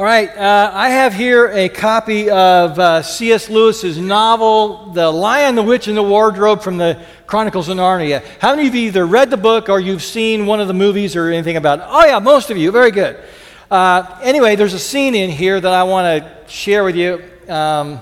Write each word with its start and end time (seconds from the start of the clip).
All 0.00 0.06
right, 0.06 0.34
uh, 0.34 0.70
I 0.72 0.88
have 0.88 1.12
here 1.12 1.48
a 1.48 1.68
copy 1.68 2.30
of 2.30 2.78
uh, 2.78 3.02
C.S. 3.02 3.50
Lewis's 3.50 3.98
novel, 3.98 4.92
The 4.92 5.10
Lion, 5.10 5.56
the 5.56 5.62
Witch, 5.62 5.88
and 5.88 5.94
the 5.94 6.02
Wardrobe 6.02 6.62
from 6.62 6.78
the 6.78 7.04
Chronicles 7.26 7.68
of 7.68 7.76
Narnia. 7.76 8.24
How 8.38 8.56
many 8.56 8.66
of 8.66 8.74
you 8.74 8.86
either 8.86 9.06
read 9.06 9.28
the 9.28 9.36
book 9.36 9.68
or 9.68 9.78
you've 9.78 10.02
seen 10.02 10.46
one 10.46 10.58
of 10.58 10.68
the 10.68 10.72
movies 10.72 11.16
or 11.16 11.28
anything 11.28 11.58
about 11.58 11.80
it? 11.80 11.84
Oh, 11.86 12.06
yeah, 12.06 12.18
most 12.18 12.50
of 12.50 12.56
you. 12.56 12.72
Very 12.72 12.90
good. 12.90 13.22
Uh, 13.70 14.18
anyway, 14.22 14.56
there's 14.56 14.72
a 14.72 14.78
scene 14.78 15.14
in 15.14 15.28
here 15.28 15.60
that 15.60 15.70
I 15.74 15.82
want 15.82 16.24
to 16.24 16.50
share 16.50 16.82
with 16.82 16.96
you. 16.96 17.22
Um, 17.46 18.00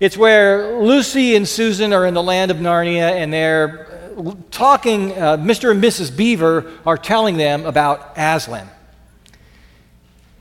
it's 0.00 0.16
where 0.16 0.80
Lucy 0.80 1.36
and 1.36 1.46
Susan 1.46 1.92
are 1.92 2.06
in 2.06 2.14
the 2.14 2.22
land 2.22 2.50
of 2.50 2.56
Narnia 2.56 3.10
and 3.10 3.30
they're 3.30 4.14
talking, 4.50 5.12
uh, 5.12 5.36
Mr. 5.36 5.70
and 5.70 5.84
Mrs. 5.84 6.16
Beaver 6.16 6.72
are 6.86 6.96
telling 6.96 7.36
them 7.36 7.66
about 7.66 8.14
Aslan. 8.16 8.70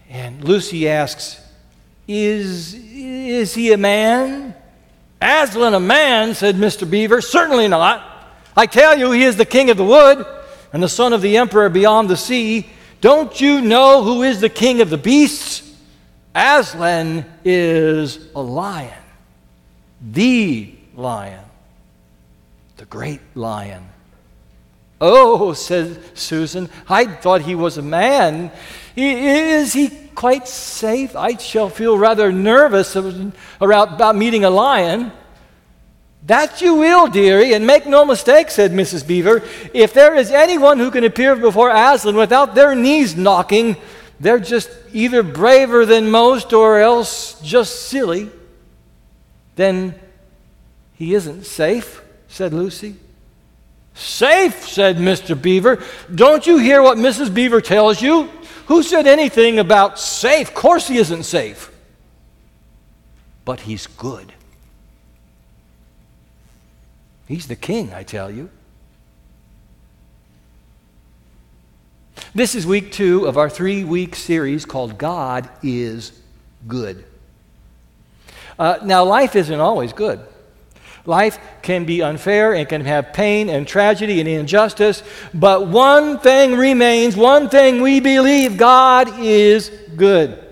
And 0.10 0.44
Lucy 0.44 0.90
asks, 0.90 1.40
Is, 2.08 2.74
is 2.74 3.54
he 3.54 3.72
a 3.72 3.78
man? 3.78 4.56
Aslan 5.22 5.74
a 5.74 5.80
man, 5.80 6.34
said 6.34 6.56
Mr. 6.56 6.90
Beaver. 6.90 7.22
Certainly 7.22 7.68
not. 7.68 8.06
I 8.58 8.66
tell 8.66 8.98
you, 8.98 9.12
he 9.12 9.24
is 9.24 9.36
the 9.36 9.46
king 9.46 9.70
of 9.70 9.78
the 9.78 9.86
wood 9.86 10.26
and 10.74 10.82
the 10.82 10.90
son 10.90 11.14
of 11.14 11.22
the 11.22 11.38
emperor 11.38 11.70
beyond 11.70 12.10
the 12.10 12.18
sea. 12.18 12.68
Don't 13.02 13.40
you 13.40 13.62
know 13.62 14.04
who 14.04 14.24
is 14.24 14.42
the 14.42 14.50
king 14.50 14.82
of 14.82 14.90
the 14.90 14.98
beasts? 14.98 15.64
Aslan 16.36 17.26
is 17.44 18.28
a 18.36 18.42
lion, 18.42 19.04
the 20.02 20.76
lion, 20.96 21.44
the 22.78 22.86
great 22.86 23.22
lion. 23.36 23.89
Oh, 25.02 25.54
said 25.54 26.18
Susan, 26.18 26.70
I 26.88 27.06
thought 27.06 27.42
he 27.42 27.56
was 27.56 27.78
a 27.78 27.82
man. 27.82 28.52
Is 28.96 29.72
he 29.74 29.90
quite 30.14 30.48
safe? 30.48 31.16
I 31.16 31.38
shall 31.38 31.70
feel 31.70 31.98
rather 31.98 32.32
nervous 32.32 32.96
about 32.96 34.16
meeting 34.16 34.44
a 34.44 34.50
lion. 34.50 35.12
That 36.26 36.62
you 36.62 36.76
will, 36.76 37.08
dearie, 37.08 37.54
and 37.54 37.66
make 37.66 37.88
no 37.88 38.04
mistake, 38.04 38.52
said 38.52 38.72
Mrs. 38.72 39.08
Beaver. 39.08 39.42
If 39.74 39.94
there 39.94 40.16
is 40.16 40.32
anyone 40.32 40.78
who 40.78 40.92
can 40.92 41.06
appear 41.06 41.36
before 41.36 41.70
Aslan 41.70 42.16
without 42.18 42.56
their 42.56 42.76
knees 42.76 43.16
knocking, 43.16 43.78
they're 44.20 44.40
just 44.40 44.70
either 44.92 45.24
braver 45.24 45.86
than 45.86 46.12
most 46.12 46.52
or 46.52 46.78
else 46.80 47.40
just 47.42 47.84
silly. 47.88 48.30
Then 49.56 49.96
he 50.96 51.14
isn't 51.14 51.46
safe, 51.46 52.04
said 52.28 52.54
Lucy. 52.54 52.98
Safe, 54.00 54.66
said 54.66 54.96
Mr. 54.96 55.40
Beaver. 55.40 55.84
Don't 56.14 56.48
you 56.48 56.58
hear 56.58 56.82
what 56.82 56.98
Mrs. 56.98 57.34
Beaver 57.34 57.60
tells 57.60 58.02
you? 58.02 58.30
Who 58.68 58.82
said 58.82 59.08
anything 59.08 59.60
about 59.60 60.00
safe? 60.00 60.48
Of 60.48 60.54
course, 60.54 60.88
he 60.88 60.98
isn't 60.98 61.24
safe. 61.24 61.70
But 63.44 63.60
he's 63.60 63.88
good. 63.88 64.32
He's 67.28 67.48
the 67.48 67.58
king, 67.58 67.94
I 67.94 68.04
tell 68.04 68.32
you. 68.32 68.50
This 72.34 72.56
is 72.56 72.66
week 72.66 72.94
two 72.94 73.26
of 73.26 73.38
our 73.38 73.50
three 73.50 73.84
week 73.84 74.16
series 74.16 74.66
called 74.66 74.98
God 74.98 75.50
is 75.62 76.14
Good. 76.68 77.04
Uh, 78.58 78.78
now, 78.84 79.04
life 79.04 79.36
isn't 79.36 79.60
always 79.60 79.92
good. 79.92 80.22
Life 81.06 81.40
can 81.62 81.86
be 81.86 82.02
unfair 82.02 82.54
and 82.54 82.68
can 82.68 82.86
have 82.86 83.14
pain 83.14 83.50
and 83.50 83.68
tragedy 83.68 84.20
and 84.20 84.28
injustice, 84.28 85.04
but 85.34 85.68
one 85.68 86.20
thing 86.20 86.56
remains, 86.56 87.16
one 87.16 87.50
thing 87.50 87.82
we 87.82 88.00
believe 88.00 88.58
God 88.58 89.20
is 89.20 89.70
good. 89.96 90.46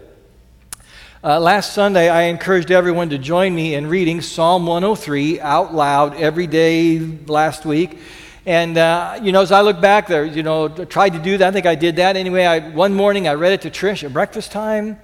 Uh, 1.23 1.40
last 1.40 1.73
Sunday, 1.73 2.09
I 2.09 2.23
encouraged 2.23 2.72
everyone 2.72 3.09
to 3.09 3.18
join 3.18 3.53
me 3.53 3.75
in 3.75 3.88
reading 3.88 4.22
Psalm 4.22 4.66
103 4.66 5.42
out 5.42 5.73
loud 5.73 6.16
every 6.16 6.48
day 6.48 7.00
last 7.00 7.66
week. 7.66 8.00
And, 8.46 8.78
uh, 8.78 9.19
you 9.22 9.34
know, 9.34 9.41
as 9.41 9.52
I 9.52 9.59
look 9.59 9.81
back 9.81 10.07
there, 10.07 10.24
you 10.24 10.41
know, 10.41 10.69
tried 10.69 11.13
to 11.13 11.19
do 11.19 11.38
that. 11.38 11.50
I 11.50 11.52
think 11.52 11.66
I 11.66 11.75
did 11.75 11.97
that. 11.97 12.16
Anyway, 12.16 12.46
I, 12.46 12.59
one 12.69 12.94
morning 12.94 13.28
I 13.28 13.34
read 13.34 13.52
it 13.52 13.62
to 13.63 13.69
Trish 13.69 14.06
at 14.06 14.13
breakfast 14.13 14.53
time. 14.53 15.00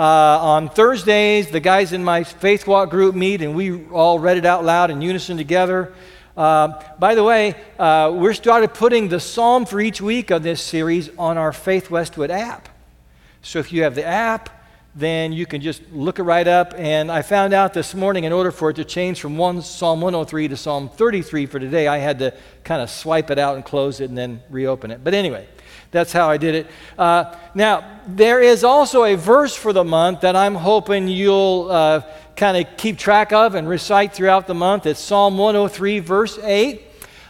Uh, 0.00 0.38
on 0.40 0.70
Thursdays, 0.70 1.50
the 1.50 1.60
guys 1.60 1.92
in 1.92 2.02
my 2.02 2.24
Faith 2.24 2.66
Walk 2.66 2.88
group 2.88 3.14
meet 3.14 3.42
and 3.42 3.54
we 3.54 3.84
all 3.88 4.18
read 4.18 4.38
it 4.38 4.46
out 4.46 4.64
loud 4.64 4.90
in 4.90 5.02
unison 5.02 5.36
together. 5.36 5.92
Uh, 6.34 6.82
by 6.98 7.14
the 7.14 7.22
way, 7.22 7.54
uh, 7.78 8.10
we're 8.10 8.32
started 8.32 8.72
putting 8.72 9.10
the 9.10 9.20
psalm 9.20 9.66
for 9.66 9.78
each 9.78 10.00
week 10.00 10.30
of 10.30 10.42
this 10.42 10.62
series 10.62 11.10
on 11.18 11.36
our 11.36 11.52
Faith 11.52 11.90
Westwood 11.90 12.30
app. 12.30 12.70
So 13.42 13.58
if 13.58 13.74
you 13.74 13.82
have 13.82 13.94
the 13.94 14.06
app, 14.06 14.48
then 14.94 15.34
you 15.34 15.44
can 15.44 15.60
just 15.60 15.82
look 15.92 16.18
it 16.18 16.22
right 16.22 16.48
up. 16.48 16.72
And 16.78 17.12
I 17.12 17.20
found 17.20 17.52
out 17.52 17.74
this 17.74 17.94
morning, 17.94 18.24
in 18.24 18.32
order 18.32 18.50
for 18.50 18.70
it 18.70 18.76
to 18.76 18.86
change 18.86 19.20
from 19.20 19.36
one 19.36 19.60
Psalm 19.60 20.00
103 20.00 20.48
to 20.48 20.56
Psalm 20.56 20.88
33 20.88 21.44
for 21.44 21.58
today, 21.58 21.88
I 21.88 21.98
had 21.98 22.20
to 22.20 22.34
kind 22.64 22.80
of 22.80 22.88
swipe 22.88 23.30
it 23.30 23.38
out 23.38 23.56
and 23.56 23.66
close 23.66 24.00
it 24.00 24.08
and 24.08 24.16
then 24.16 24.40
reopen 24.48 24.92
it. 24.92 25.04
But 25.04 25.12
anyway, 25.12 25.46
that's 25.90 26.12
how 26.12 26.30
I 26.30 26.36
did 26.36 26.54
it. 26.54 26.66
Uh, 26.96 27.34
now, 27.54 28.00
there 28.06 28.40
is 28.40 28.62
also 28.62 29.04
a 29.04 29.16
verse 29.16 29.56
for 29.56 29.72
the 29.72 29.84
month 29.84 30.20
that 30.20 30.36
I'm 30.36 30.54
hoping 30.54 31.08
you'll 31.08 31.68
uh, 31.70 32.02
kind 32.36 32.56
of 32.56 32.76
keep 32.76 32.96
track 32.96 33.32
of 33.32 33.54
and 33.54 33.68
recite 33.68 34.14
throughout 34.14 34.46
the 34.46 34.54
month. 34.54 34.86
It's 34.86 35.00
Psalm 35.00 35.36
103, 35.36 35.98
verse 35.98 36.38
8. 36.38 36.82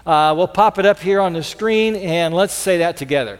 Uh, 0.04 0.34
we'll 0.36 0.48
pop 0.48 0.78
it 0.78 0.86
up 0.86 0.98
here 0.98 1.20
on 1.20 1.32
the 1.32 1.42
screen 1.42 1.96
and 1.96 2.34
let's 2.34 2.54
say 2.54 2.78
that 2.78 2.96
together. 2.96 3.38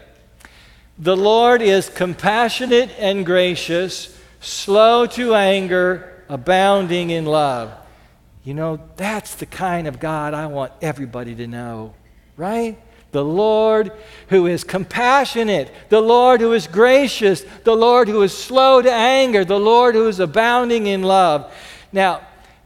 The 0.98 1.16
Lord 1.16 1.62
is 1.62 1.88
compassionate 1.88 2.90
and 2.98 3.24
gracious, 3.24 4.16
slow 4.40 5.06
to 5.06 5.34
anger, 5.34 6.24
abounding 6.28 7.10
in 7.10 7.24
love. 7.24 7.72
You 8.44 8.54
know, 8.54 8.80
that's 8.96 9.34
the 9.34 9.46
kind 9.46 9.86
of 9.86 10.00
God 10.00 10.34
I 10.34 10.46
want 10.46 10.72
everybody 10.82 11.34
to 11.36 11.46
know, 11.46 11.94
right? 12.36 12.78
The 13.12 13.24
Lord 13.24 13.92
who 14.28 14.46
is 14.46 14.62
compassionate, 14.62 15.72
the 15.88 16.00
Lord 16.00 16.40
who 16.40 16.52
is 16.52 16.66
gracious, 16.66 17.44
the 17.64 17.74
Lord 17.74 18.08
who 18.08 18.22
is 18.22 18.36
slow 18.36 18.80
to 18.80 18.92
anger, 18.92 19.44
the 19.44 19.58
Lord 19.58 19.94
who 19.94 20.06
is 20.06 20.20
abounding 20.20 20.86
in 20.86 21.02
love. 21.02 21.52
Now, 21.92 22.22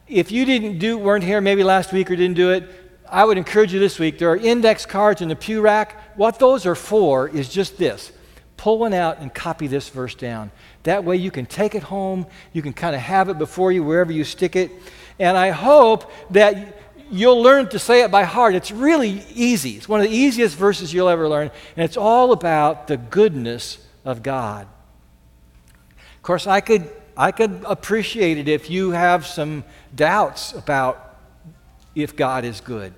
if 0.07 0.31
you 0.31 0.45
didn't 0.45 0.77
do 0.77 0.97
weren't 0.97 1.23
here 1.23 1.41
maybe 1.41 1.63
last 1.63 1.91
week 1.91 2.11
or 2.11 2.15
didn't 2.15 2.35
do 2.35 2.51
it, 2.51 2.69
I 3.09 3.25
would 3.25 3.37
encourage 3.37 3.73
you 3.73 3.79
this 3.79 3.97
week. 3.97 4.19
There 4.19 4.29
are 4.29 4.37
index 4.37 4.85
cards 4.85 5.21
in 5.21 5.29
the 5.29 5.35
pew 5.35 5.61
rack. 5.61 6.17
What 6.17 6.37
those 6.37 6.65
are 6.65 6.75
for 6.75 7.27
is 7.29 7.49
just 7.49 7.77
this. 7.77 8.11
Pull 8.57 8.79
one 8.79 8.93
out 8.93 9.19
and 9.19 9.33
copy 9.33 9.67
this 9.67 9.89
verse 9.89 10.15
down. 10.15 10.51
That 10.83 11.03
way 11.03 11.17
you 11.17 11.31
can 11.31 11.45
take 11.45 11.75
it 11.75 11.83
home, 11.83 12.27
you 12.53 12.61
can 12.61 12.73
kind 12.73 12.95
of 12.95 13.01
have 13.01 13.29
it 13.29 13.37
before 13.37 13.71
you 13.71 13.83
wherever 13.83 14.11
you 14.11 14.23
stick 14.23 14.55
it. 14.55 14.71
And 15.19 15.37
I 15.37 15.49
hope 15.49 16.11
that 16.31 16.84
you'll 17.11 17.41
learn 17.41 17.69
to 17.69 17.79
say 17.79 18.01
it 18.01 18.11
by 18.11 18.23
heart. 18.23 18.55
It's 18.55 18.71
really 18.71 19.23
easy. 19.33 19.71
It's 19.71 19.89
one 19.89 19.99
of 19.99 20.07
the 20.09 20.15
easiest 20.15 20.57
verses 20.57 20.93
you'll 20.93 21.09
ever 21.09 21.27
learn, 21.27 21.51
and 21.75 21.85
it's 21.85 21.97
all 21.97 22.31
about 22.31 22.87
the 22.87 22.97
goodness 22.97 23.77
of 24.03 24.23
God. 24.23 24.67
Of 25.97 26.23
course, 26.23 26.47
I 26.47 26.61
could, 26.61 26.89
I 27.15 27.31
could 27.31 27.63
appreciate 27.65 28.37
it 28.37 28.47
if 28.47 28.69
you 28.69 28.91
have 28.91 29.25
some 29.25 29.63
doubts 29.93 30.53
about 30.53 31.17
if 31.93 32.15
God 32.15 32.45
is 32.45 32.61
good. 32.61 32.93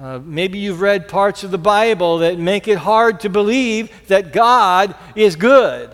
Uh, 0.00 0.18
maybe 0.24 0.58
you've 0.58 0.80
read 0.80 1.08
parts 1.08 1.44
of 1.44 1.50
the 1.50 1.58
Bible 1.58 2.18
that 2.18 2.38
make 2.38 2.68
it 2.68 2.78
hard 2.78 3.20
to 3.20 3.28
believe 3.28 3.90
that 4.08 4.32
God 4.32 4.94
is 5.14 5.36
good. 5.36 5.90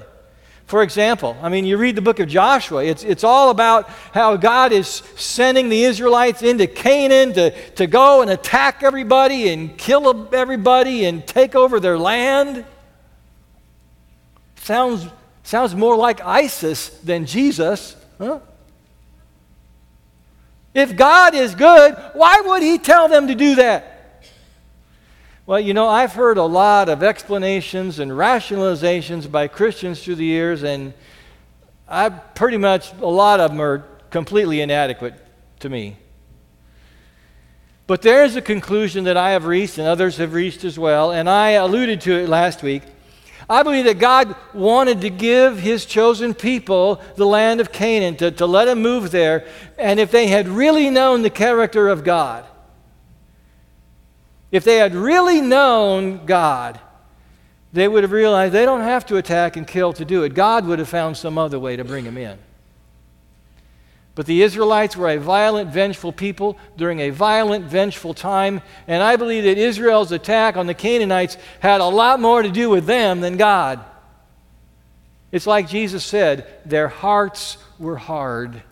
For 0.66 0.82
example, 0.82 1.36
I 1.42 1.48
mean, 1.48 1.64
you 1.64 1.76
read 1.76 1.94
the 1.94 2.02
book 2.02 2.18
of 2.18 2.28
Joshua, 2.28 2.84
it's, 2.84 3.04
it's 3.04 3.22
all 3.22 3.50
about 3.50 3.88
how 4.12 4.36
God 4.36 4.72
is 4.72 4.88
sending 4.88 5.68
the 5.68 5.84
Israelites 5.84 6.42
into 6.42 6.66
Canaan 6.66 7.32
to, 7.34 7.70
to 7.72 7.86
go 7.86 8.20
and 8.20 8.32
attack 8.32 8.82
everybody 8.82 9.48
and 9.50 9.78
kill 9.78 10.28
everybody 10.34 11.04
and 11.04 11.24
take 11.24 11.54
over 11.54 11.78
their 11.78 11.96
land. 11.96 12.64
Sounds, 14.56 15.06
sounds 15.44 15.72
more 15.76 15.96
like 15.96 16.20
ISIS 16.20 16.88
than 16.88 17.26
Jesus, 17.26 17.94
huh? 18.18 18.40
If 20.74 20.96
God 20.96 21.36
is 21.36 21.54
good, 21.54 21.96
why 22.14 22.42
would 22.44 22.62
He 22.62 22.78
tell 22.78 23.08
them 23.08 23.28
to 23.28 23.36
do 23.36 23.54
that? 23.54 23.95
Well, 25.46 25.60
you 25.60 25.74
know, 25.74 25.86
I've 25.86 26.12
heard 26.12 26.38
a 26.38 26.44
lot 26.44 26.88
of 26.88 27.04
explanations 27.04 28.00
and 28.00 28.10
rationalizations 28.10 29.30
by 29.30 29.46
Christians 29.46 30.02
through 30.02 30.16
the 30.16 30.24
years, 30.24 30.64
and 30.64 30.92
I 31.88 32.08
pretty 32.08 32.56
much, 32.56 32.92
a 32.94 33.06
lot 33.06 33.38
of 33.38 33.52
them 33.52 33.60
are 33.60 33.84
completely 34.10 34.60
inadequate 34.60 35.14
to 35.60 35.68
me. 35.68 35.98
But 37.86 38.02
there 38.02 38.24
is 38.24 38.34
a 38.34 38.42
conclusion 38.42 39.04
that 39.04 39.16
I 39.16 39.30
have 39.30 39.46
reached, 39.46 39.78
and 39.78 39.86
others 39.86 40.16
have 40.16 40.34
reached 40.34 40.64
as 40.64 40.80
well, 40.80 41.12
and 41.12 41.30
I 41.30 41.50
alluded 41.50 42.00
to 42.00 42.14
it 42.14 42.28
last 42.28 42.64
week. 42.64 42.82
I 43.48 43.62
believe 43.62 43.84
that 43.84 44.00
God 44.00 44.34
wanted 44.52 45.02
to 45.02 45.10
give 45.10 45.60
his 45.60 45.86
chosen 45.86 46.34
people 46.34 47.00
the 47.14 47.24
land 47.24 47.60
of 47.60 47.70
Canaan, 47.70 48.16
to, 48.16 48.32
to 48.32 48.46
let 48.46 48.64
them 48.64 48.82
move 48.82 49.12
there. 49.12 49.46
And 49.78 50.00
if 50.00 50.10
they 50.10 50.26
had 50.26 50.48
really 50.48 50.90
known 50.90 51.22
the 51.22 51.30
character 51.30 51.86
of 51.86 52.02
God, 52.02 52.44
if 54.50 54.64
they 54.64 54.76
had 54.76 54.94
really 54.94 55.40
known 55.40 56.24
God, 56.26 56.80
they 57.72 57.88
would 57.88 58.04
have 58.04 58.12
realized 58.12 58.54
they 58.54 58.64
don't 58.64 58.80
have 58.80 59.06
to 59.06 59.16
attack 59.16 59.56
and 59.56 59.66
kill 59.66 59.92
to 59.94 60.04
do 60.04 60.22
it. 60.22 60.34
God 60.34 60.66
would 60.66 60.78
have 60.78 60.88
found 60.88 61.16
some 61.16 61.36
other 61.36 61.58
way 61.58 61.76
to 61.76 61.84
bring 61.84 62.04
them 62.04 62.16
in. 62.16 62.38
But 64.14 64.24
the 64.24 64.42
Israelites 64.42 64.96
were 64.96 65.10
a 65.10 65.18
violent, 65.18 65.70
vengeful 65.70 66.10
people 66.10 66.56
during 66.78 67.00
a 67.00 67.10
violent, 67.10 67.66
vengeful 67.66 68.14
time, 68.14 68.62
and 68.86 69.02
I 69.02 69.16
believe 69.16 69.44
that 69.44 69.58
Israel's 69.58 70.10
attack 70.10 70.56
on 70.56 70.66
the 70.66 70.72
Canaanites 70.72 71.36
had 71.60 71.82
a 71.82 71.86
lot 71.86 72.18
more 72.18 72.40
to 72.40 72.48
do 72.48 72.70
with 72.70 72.86
them 72.86 73.20
than 73.20 73.36
God. 73.36 73.84
It's 75.32 75.46
like 75.46 75.68
Jesus 75.68 76.02
said, 76.02 76.46
their 76.64 76.88
hearts 76.88 77.58
were 77.78 77.96
hard. 77.96 78.62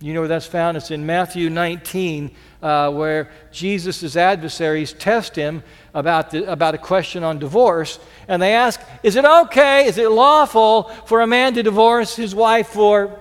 You 0.00 0.14
know 0.14 0.22
where 0.22 0.28
that's 0.28 0.46
found? 0.46 0.76
It's 0.76 0.90
in 0.90 1.06
Matthew 1.06 1.48
19, 1.48 2.34
uh, 2.62 2.90
where 2.90 3.30
Jesus' 3.50 4.16
adversaries 4.16 4.92
test 4.92 5.34
him 5.34 5.62
about, 5.94 6.30
the, 6.30 6.50
about 6.50 6.74
a 6.74 6.78
question 6.78 7.24
on 7.24 7.38
divorce. 7.38 7.98
And 8.28 8.40
they 8.40 8.54
ask, 8.54 8.80
Is 9.02 9.16
it 9.16 9.24
okay, 9.24 9.86
is 9.86 9.98
it 9.98 10.10
lawful 10.10 10.84
for 11.06 11.20
a 11.20 11.26
man 11.26 11.54
to 11.54 11.62
divorce 11.62 12.14
his 12.14 12.34
wife 12.34 12.68
for 12.68 13.18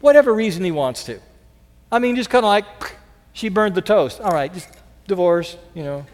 whatever 0.00 0.34
reason 0.34 0.64
he 0.64 0.72
wants 0.72 1.04
to? 1.04 1.20
I 1.92 1.98
mean, 1.98 2.16
just 2.16 2.30
kind 2.30 2.44
of 2.44 2.48
like, 2.48 2.96
she 3.32 3.48
burned 3.48 3.74
the 3.74 3.82
toast. 3.82 4.20
All 4.20 4.32
right, 4.32 4.52
just 4.52 4.68
divorce, 5.06 5.56
you 5.74 5.82
know. 5.82 6.06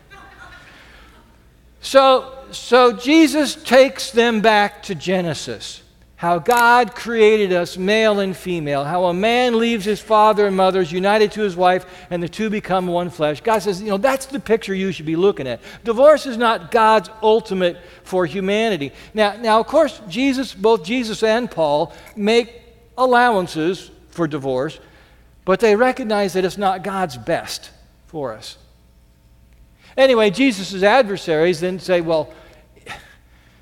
So, 1.81 2.33
so 2.51 2.93
Jesus 2.93 3.55
takes 3.55 4.11
them 4.11 4.41
back 4.41 4.83
to 4.85 4.95
Genesis 4.95 5.83
how 6.17 6.39
God 6.39 6.95
created 6.95 7.53
us 7.53 7.77
male 7.77 8.21
and 8.21 8.35
female, 8.35 8.85
how 8.85 9.05
a 9.05 9.15
man 9.15 9.59
leaves 9.59 9.85
his 9.85 10.01
father 10.01 10.47
and 10.47 10.57
mother, 10.57 10.81
is 10.81 10.91
united 10.91 11.31
to 11.33 11.43
his 11.43 11.55
wife, 11.55 11.85
and 12.09 12.23
the 12.23 12.29
two 12.29 12.49
become 12.49 12.87
one 12.87 13.11
flesh. 13.11 13.43
God 13.43 13.59
says, 13.59 13.83
you 13.83 13.89
know, 13.89 13.99
that's 13.99 14.25
the 14.25 14.41
picture 14.41 14.75
you 14.75 14.93
should 14.93 15.05
be 15.05 15.15
looking 15.15 15.47
at. 15.47 15.61
Divorce 15.85 16.25
is 16.25 16.39
not 16.39 16.71
God's 16.71 17.11
ultimate 17.23 17.77
for 18.03 18.25
humanity. 18.25 18.93
Now, 19.13 19.37
now 19.37 19.61
of 19.61 19.67
course, 19.67 20.01
Jesus, 20.09 20.55
both 20.55 20.85
Jesus 20.85 21.23
and 21.23 21.51
Paul 21.51 21.93
make 22.17 22.63
allowances 22.97 23.91
for 24.09 24.27
divorce, 24.27 24.81
but 25.45 25.61
they 25.61 25.77
recognize 25.77 26.33
that 26.33 26.47
it's 26.47 26.57
not 26.57 26.83
God's 26.83 27.19
best 27.19 27.71
for 28.07 28.33
us. 28.33 28.57
Anyway, 29.99 30.31
Jesus' 30.31 30.83
adversaries 30.83 31.61
then 31.61 31.79
say, 31.79 32.01
well, 32.01 32.33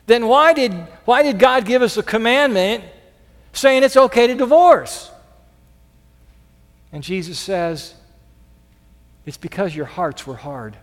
then 0.07 0.27
why 0.27 0.53
did, 0.53 0.73
why 1.05 1.23
did 1.23 1.39
God 1.39 1.65
give 1.65 1.83
us 1.83 1.97
a 1.97 2.03
commandment 2.03 2.85
saying 3.53 3.83
it's 3.83 3.97
okay 3.97 4.27
to 4.27 4.35
divorce? 4.35 5.11
And 6.93 7.03
Jesus 7.03 7.39
says, 7.39 7.95
it's 9.27 9.37
because 9.37 9.75
your 9.75 9.87
hearts 9.87 10.27
were 10.27 10.37
hard. 10.37 10.77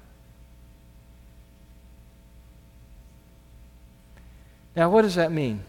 Now, 4.75 4.89
what 4.89 5.03
does 5.03 5.15
that 5.15 5.31
mean? 5.31 5.63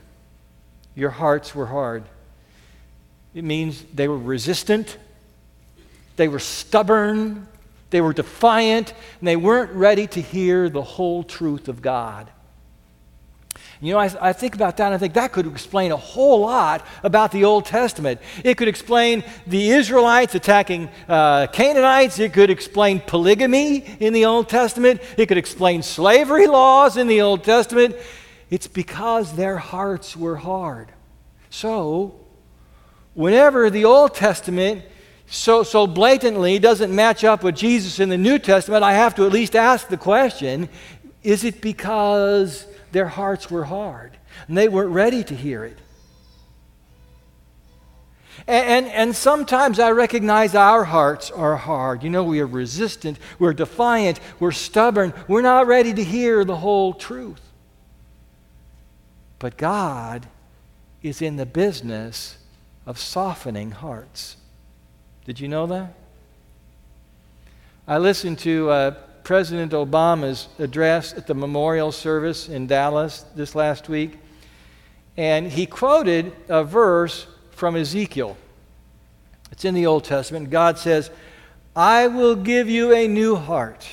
Your 0.94 1.10
hearts 1.10 1.54
were 1.54 1.66
hard. 1.66 2.04
It 3.34 3.44
means 3.44 3.84
they 3.94 4.08
were 4.08 4.18
resistant, 4.18 4.98
they 6.16 6.28
were 6.28 6.38
stubborn, 6.38 7.48
they 7.90 8.00
were 8.00 8.12
defiant, 8.12 8.94
and 9.18 9.28
they 9.28 9.36
weren't 9.36 9.72
ready 9.72 10.06
to 10.08 10.20
hear 10.20 10.68
the 10.68 10.82
whole 10.82 11.22
truth 11.22 11.68
of 11.68 11.82
God. 11.82 12.30
You 13.80 13.92
know, 13.92 13.98
I, 13.98 14.10
I, 14.20 14.32
think 14.32 14.54
about 14.54 14.76
that 14.76 14.86
and 14.86 14.94
I 14.94 14.98
think 14.98 15.14
that 15.14 15.32
could 15.32 15.46
explain 15.46 15.90
a 15.90 15.96
whole 15.96 16.40
lot 16.40 16.86
about 17.02 17.32
the 17.32 17.44
Old 17.44 17.64
Testament. 17.64 18.20
It 18.44 18.56
could 18.56 18.68
explain 18.68 19.24
the 19.46 19.70
Israelites 19.70 20.36
attacking 20.36 20.88
uh, 21.08 21.48
Canaanites. 21.48 22.20
It 22.20 22.32
could 22.32 22.48
explain 22.48 23.00
polygamy 23.00 23.84
in 23.98 24.12
the 24.12 24.24
Old 24.24 24.48
Testament. 24.48 25.00
It 25.18 25.26
could 25.26 25.36
explain 25.36 25.82
slavery 25.82 26.46
laws 26.46 26.96
in 26.96 27.08
the 27.08 27.22
Old 27.22 27.42
Testament. 27.42 27.96
It's 28.50 28.68
because 28.68 29.34
their 29.34 29.58
hearts 29.58 30.16
were 30.16 30.36
hard. 30.36 30.92
So, 31.50 32.20
whenever 33.14 33.68
the 33.68 33.84
Old 33.84 34.14
Testament 34.14 34.84
so, 35.26 35.62
so 35.62 35.86
blatantly 35.86 36.58
doesn't 36.58 36.94
match 36.94 37.24
up 37.24 37.42
with 37.42 37.56
Jesus 37.56 37.98
in 37.98 38.10
the 38.10 38.18
New 38.18 38.38
Testament, 38.38 38.84
I 38.84 38.92
have 38.92 39.14
to 39.14 39.24
at 39.24 39.32
least 39.32 39.56
ask 39.56 39.88
the 39.88 39.96
question 39.96 40.68
is 41.22 41.44
it 41.44 41.60
because 41.60 42.66
their 42.92 43.08
hearts 43.08 43.50
were 43.50 43.64
hard 43.64 44.16
and 44.46 44.56
they 44.56 44.68
weren't 44.68 44.90
ready 44.90 45.24
to 45.24 45.34
hear 45.34 45.64
it. 45.64 45.78
And, 48.46 48.86
and, 48.86 48.86
and, 48.86 49.16
sometimes 49.16 49.78
I 49.78 49.90
recognize 49.90 50.54
our 50.54 50.84
hearts 50.84 51.30
are 51.30 51.56
hard. 51.56 52.02
You 52.02 52.10
know, 52.10 52.24
we 52.24 52.40
are 52.40 52.46
resistant, 52.46 53.18
we're 53.38 53.52
defiant, 53.52 54.20
we're 54.40 54.52
stubborn, 54.52 55.12
we're 55.28 55.42
not 55.42 55.66
ready 55.66 55.92
to 55.92 56.02
hear 56.02 56.44
the 56.44 56.56
whole 56.56 56.94
truth. 56.94 57.40
But 59.38 59.56
God 59.56 60.26
is 61.02 61.20
in 61.20 61.36
the 61.36 61.46
business 61.46 62.38
of 62.86 62.98
softening 62.98 63.72
hearts. 63.72 64.36
Did 65.24 65.38
you 65.38 65.46
know 65.46 65.66
that? 65.66 65.94
I 67.86 67.98
listened 67.98 68.38
to 68.40 68.70
uh, 68.70 68.94
President 69.24 69.72
Obama's 69.72 70.48
address 70.58 71.12
at 71.12 71.26
the 71.26 71.34
memorial 71.34 71.92
service 71.92 72.48
in 72.48 72.66
Dallas 72.66 73.24
this 73.34 73.54
last 73.54 73.88
week, 73.88 74.18
and 75.16 75.48
he 75.48 75.66
quoted 75.66 76.32
a 76.48 76.64
verse 76.64 77.26
from 77.50 77.76
Ezekiel. 77.76 78.36
It's 79.50 79.64
in 79.64 79.74
the 79.74 79.86
Old 79.86 80.04
Testament. 80.04 80.50
God 80.50 80.78
says, 80.78 81.10
I 81.76 82.06
will 82.06 82.36
give 82.36 82.68
you 82.68 82.94
a 82.94 83.06
new 83.06 83.36
heart 83.36 83.86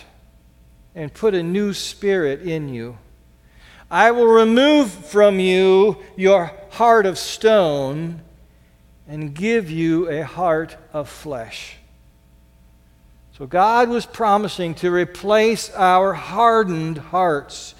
and 0.95 1.13
put 1.13 1.33
a 1.33 1.43
new 1.43 1.73
spirit 1.73 2.41
in 2.41 2.69
you. 2.69 2.97
I 3.91 4.11
will 4.11 4.27
remove 4.27 4.91
from 4.91 5.39
you 5.39 5.97
your 6.15 6.51
heart 6.71 7.05
of 7.05 7.17
stone 7.17 8.21
and 9.07 9.33
give 9.33 9.71
you 9.71 10.09
a 10.09 10.23
heart 10.23 10.77
of 10.93 11.09
flesh. 11.09 11.78
So 13.39 13.47
God 13.47 13.87
was 13.87 14.05
promising 14.05 14.75
to 14.75 14.91
replace 14.91 15.69
our 15.69 16.11
hardened 16.11 16.97
hearts. 16.97 17.73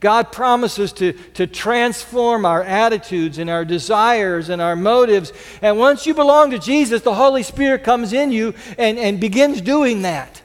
God 0.00 0.32
promises 0.32 0.90
to, 0.94 1.12
to 1.34 1.46
transform 1.46 2.46
our 2.46 2.62
attitudes 2.62 3.36
and 3.36 3.50
our 3.50 3.66
desires 3.66 4.48
and 4.48 4.62
our 4.62 4.74
motives. 4.74 5.34
And 5.60 5.78
once 5.78 6.06
you 6.06 6.14
belong 6.14 6.52
to 6.52 6.58
Jesus, 6.58 7.02
the 7.02 7.14
Holy 7.14 7.42
Spirit 7.42 7.84
comes 7.84 8.14
in 8.14 8.32
you 8.32 8.54
and, 8.78 8.98
and 8.98 9.20
begins 9.20 9.60
doing 9.60 10.00
that. 10.00 10.40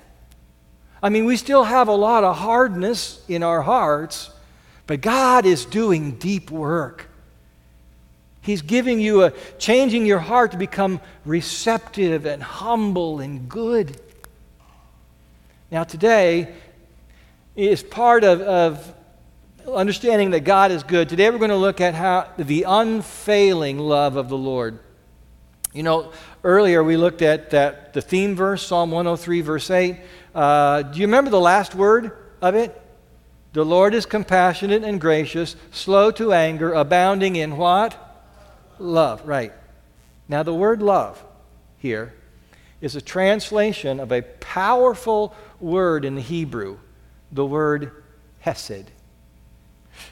I 1.02 1.08
mean, 1.08 1.24
we 1.24 1.38
still 1.38 1.64
have 1.64 1.88
a 1.88 1.96
lot 1.96 2.26
of 2.26 2.36
hardness 2.36 3.24
in 3.30 3.44
our 3.44 3.62
hearts, 3.62 4.32
but 4.86 5.00
God 5.00 5.46
is 5.46 5.64
doing 5.64 6.18
deep 6.18 6.52
work. 6.52 7.08
He's 8.42 8.62
giving 8.62 9.00
you 9.00 9.24
a 9.24 9.32
changing 9.60 10.06
your 10.06 10.20
heart 10.20 10.52
to 10.52 10.58
become 10.58 11.00
receptive 11.24 12.26
and 12.26 12.44
humble 12.44 13.22
and 13.22 13.48
good. 13.48 14.02
Now, 15.70 15.84
today 15.84 16.54
is 17.54 17.84
part 17.84 18.24
of, 18.24 18.40
of 18.40 18.94
understanding 19.68 20.32
that 20.32 20.42
God 20.42 20.72
is 20.72 20.84
good. 20.84 21.10
Today, 21.10 21.30
we're 21.30 21.40
going 21.40 21.50
to 21.50 21.58
look 21.58 21.82
at 21.82 21.94
how 21.94 22.30
the 22.38 22.64
unfailing 22.64 23.78
love 23.78 24.16
of 24.16 24.30
the 24.30 24.38
Lord. 24.38 24.80
You 25.74 25.84
know, 25.84 26.14
earlier 26.46 26.82
we 26.82 26.96
looked 26.96 27.22
at 27.22 27.50
that 27.50 27.92
the 27.92 28.02
theme 28.02 28.34
verse, 28.34 28.66
Psalm 28.66 28.92
103, 28.92 29.42
verse 29.42 29.70
8. 29.70 29.98
Uh, 30.34 30.84
do 30.84 31.02
you 31.02 31.06
remember 31.06 31.32
the 31.32 31.40
last 31.40 31.76
word 31.76 32.18
of 32.42 32.56
it? 32.56 32.82
The 33.52 33.66
Lord 33.66 33.94
is 33.94 34.06
compassionate 34.06 34.86
and 34.86 35.02
gracious, 35.02 35.58
slow 35.72 36.12
to 36.12 36.32
anger, 36.32 36.72
abounding 36.72 37.36
in 37.36 37.58
what? 37.58 37.98
Love, 38.80 39.28
right. 39.28 39.52
Now, 40.30 40.44
the 40.44 40.54
word 40.54 40.82
love 40.82 41.22
here 41.78 42.14
is 42.80 42.96
a 42.96 43.02
translation 43.02 44.00
of 44.00 44.12
a 44.12 44.22
powerful 44.22 45.36
word 45.60 46.06
in 46.06 46.16
the 46.16 46.22
Hebrew, 46.22 46.78
the 47.32 47.46
word 47.46 47.92
hesed. 48.40 48.92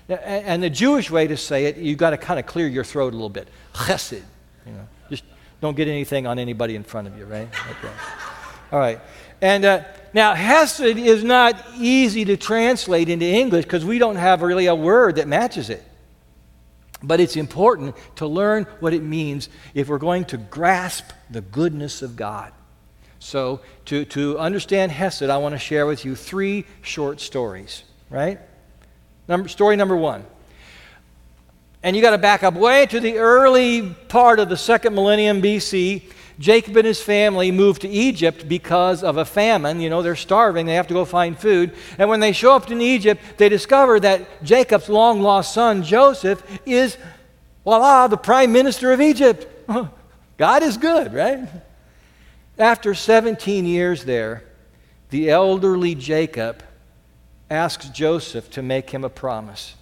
And 0.09 0.63
the 0.63 0.69
Jewish 0.69 1.11
way 1.11 1.27
to 1.27 1.37
say 1.37 1.65
it, 1.65 1.77
you've 1.77 1.97
got 1.97 2.11
to 2.11 2.17
kind 2.17 2.39
of 2.39 2.45
clear 2.45 2.67
your 2.67 2.83
throat 2.83 3.13
a 3.13 3.15
little 3.15 3.29
bit. 3.29 3.47
Chesed. 3.73 4.23
You 4.65 4.71
know, 4.71 4.87
just 5.09 5.23
don't 5.61 5.75
get 5.75 5.87
anything 5.87 6.25
on 6.27 6.39
anybody 6.39 6.75
in 6.75 6.83
front 6.83 7.07
of 7.07 7.17
you, 7.17 7.25
right? 7.25 7.47
Okay. 7.47 7.93
All 8.71 8.79
right. 8.79 8.99
And 9.41 9.65
uh, 9.65 9.83
now, 10.13 10.33
Hesed 10.33 10.81
is 10.81 11.23
not 11.23 11.63
easy 11.77 12.25
to 12.25 12.37
translate 12.37 13.09
into 13.09 13.25
English 13.25 13.65
because 13.65 13.85
we 13.85 13.99
don't 13.99 14.15
have 14.15 14.41
really 14.41 14.65
a 14.67 14.75
word 14.75 15.17
that 15.17 15.27
matches 15.27 15.69
it. 15.69 15.83
But 17.03 17.19
it's 17.19 17.35
important 17.35 17.95
to 18.15 18.25
learn 18.25 18.63
what 18.79 18.93
it 18.93 19.03
means 19.03 19.49
if 19.73 19.89
we're 19.89 19.99
going 19.99 20.25
to 20.25 20.37
grasp 20.37 21.05
the 21.29 21.41
goodness 21.41 22.01
of 22.01 22.15
God. 22.15 22.53
So, 23.19 23.61
to, 23.85 24.05
to 24.05 24.37
understand 24.37 24.91
Hesed, 24.91 25.23
I 25.23 25.37
want 25.37 25.53
to 25.53 25.59
share 25.59 25.85
with 25.85 26.05
you 26.05 26.15
three 26.15 26.65
short 26.81 27.19
stories, 27.19 27.83
right? 28.09 28.39
Number, 29.27 29.47
story 29.47 29.75
number 29.75 29.95
one. 29.95 30.25
And 31.81 31.95
you 31.95 32.01
got 32.01 32.11
to 32.11 32.17
back 32.17 32.43
up 32.43 32.55
way 32.55 32.85
to 32.87 32.99
the 32.99 33.17
early 33.17 33.89
part 34.07 34.39
of 34.39 34.49
the 34.49 34.57
second 34.57 34.95
millennium 34.95 35.41
BC. 35.41 36.03
Jacob 36.37 36.75
and 36.75 36.85
his 36.85 37.01
family 37.01 37.51
move 37.51 37.79
to 37.79 37.87
Egypt 37.87 38.47
because 38.47 39.03
of 39.03 39.17
a 39.17 39.25
famine. 39.25 39.79
You 39.79 39.89
know, 39.89 40.01
they're 40.01 40.15
starving, 40.15 40.65
they 40.65 40.75
have 40.75 40.87
to 40.87 40.93
go 40.93 41.05
find 41.05 41.37
food. 41.37 41.73
And 41.97 42.09
when 42.09 42.19
they 42.19 42.33
show 42.33 42.55
up 42.55 42.69
in 42.69 42.81
Egypt, 42.81 43.21
they 43.37 43.49
discover 43.49 43.99
that 44.01 44.43
Jacob's 44.43 44.89
long 44.89 45.21
lost 45.21 45.53
son, 45.53 45.83
Joseph, 45.83 46.43
is, 46.65 46.97
voila, 47.63 48.07
the 48.07 48.17
prime 48.17 48.51
minister 48.51 48.91
of 48.91 48.99
Egypt. 48.99 49.47
God 50.37 50.63
is 50.63 50.77
good, 50.77 51.13
right? 51.13 51.47
After 52.57 52.93
17 52.93 53.65
years 53.65 54.05
there, 54.05 54.43
the 55.09 55.29
elderly 55.29 55.95
Jacob 55.95 56.63
asks 57.49 57.89
Joseph 57.89 58.49
to 58.51 58.61
make 58.61 58.89
him 58.89 59.03
a 59.03 59.09
promise. 59.09 59.75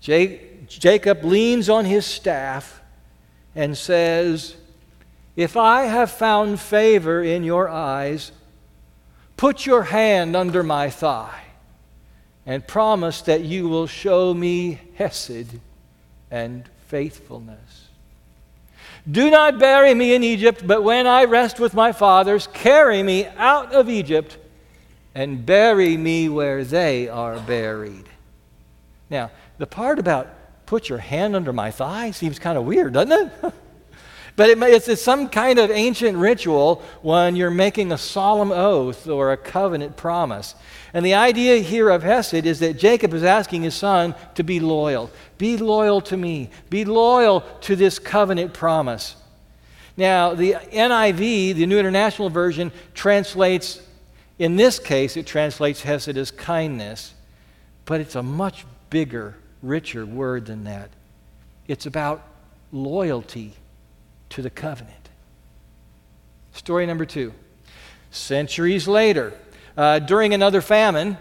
Jacob 0.00 1.24
leans 1.24 1.68
on 1.68 1.84
his 1.84 2.06
staff 2.06 2.80
and 3.54 3.76
says, 3.76 4.56
If 5.36 5.56
I 5.56 5.84
have 5.84 6.10
found 6.10 6.60
favor 6.60 7.22
in 7.22 7.44
your 7.44 7.68
eyes, 7.68 8.32
put 9.36 9.66
your 9.66 9.84
hand 9.84 10.34
under 10.34 10.62
my 10.62 10.90
thigh 10.90 11.42
and 12.46 12.66
promise 12.66 13.22
that 13.22 13.42
you 13.42 13.68
will 13.68 13.86
show 13.86 14.34
me 14.34 14.80
Hesed 14.96 15.60
and 16.30 16.68
faithfulness. 16.88 17.79
Do 19.08 19.30
not 19.30 19.58
bury 19.58 19.94
me 19.94 20.14
in 20.14 20.24
Egypt, 20.24 20.66
but 20.66 20.82
when 20.82 21.06
I 21.06 21.24
rest 21.24 21.60
with 21.60 21.74
my 21.74 21.92
fathers, 21.92 22.48
carry 22.52 23.02
me 23.02 23.26
out 23.36 23.72
of 23.72 23.88
Egypt 23.88 24.36
and 25.14 25.44
bury 25.44 25.96
me 25.96 26.28
where 26.28 26.64
they 26.64 27.08
are 27.08 27.38
buried. 27.40 28.08
Now, 29.08 29.30
the 29.58 29.66
part 29.66 29.98
about 29.98 30.28
put 30.66 30.88
your 30.88 30.98
hand 30.98 31.34
under 31.34 31.52
my 31.52 31.70
thigh 31.70 32.12
seems 32.12 32.38
kind 32.38 32.56
of 32.56 32.64
weird, 32.64 32.92
doesn't 32.92 33.12
it? 33.12 33.54
but 34.40 34.48
it, 34.48 34.62
it's, 34.62 34.88
it's 34.88 35.02
some 35.02 35.28
kind 35.28 35.58
of 35.58 35.70
ancient 35.70 36.16
ritual 36.16 36.82
when 37.02 37.36
you're 37.36 37.50
making 37.50 37.92
a 37.92 37.98
solemn 37.98 38.50
oath 38.50 39.06
or 39.06 39.32
a 39.32 39.36
covenant 39.36 39.98
promise. 39.98 40.54
And 40.94 41.04
the 41.04 41.12
idea 41.12 41.58
here 41.58 41.90
of 41.90 42.02
Hesed 42.02 42.46
is 42.46 42.60
that 42.60 42.78
Jacob 42.78 43.12
is 43.12 43.22
asking 43.22 43.64
his 43.64 43.74
son 43.74 44.14
to 44.36 44.42
be 44.42 44.58
loyal. 44.58 45.10
Be 45.36 45.58
loyal 45.58 46.00
to 46.00 46.16
me. 46.16 46.48
Be 46.70 46.86
loyal 46.86 47.42
to 47.60 47.76
this 47.76 47.98
covenant 47.98 48.54
promise. 48.54 49.14
Now, 49.98 50.32
the 50.32 50.54
NIV, 50.54 51.56
the 51.56 51.66
New 51.66 51.78
International 51.78 52.30
Version, 52.30 52.72
translates, 52.94 53.82
in 54.38 54.56
this 54.56 54.78
case, 54.78 55.18
it 55.18 55.26
translates 55.26 55.82
Hesed 55.82 56.16
as 56.16 56.30
kindness, 56.30 57.12
but 57.84 58.00
it's 58.00 58.14
a 58.14 58.22
much 58.22 58.64
bigger, 58.88 59.36
richer 59.62 60.06
word 60.06 60.46
than 60.46 60.64
that. 60.64 60.88
It's 61.68 61.84
about 61.84 62.26
loyalty 62.72 63.52
to 64.30 64.42
the 64.42 64.50
covenant. 64.50 65.08
Story 66.52 66.86
number 66.86 67.04
two. 67.04 67.32
Centuries 68.10 68.88
later, 68.88 69.32
uh, 69.76 70.00
during 70.00 70.34
another 70.34 70.60
famine, 70.60 71.16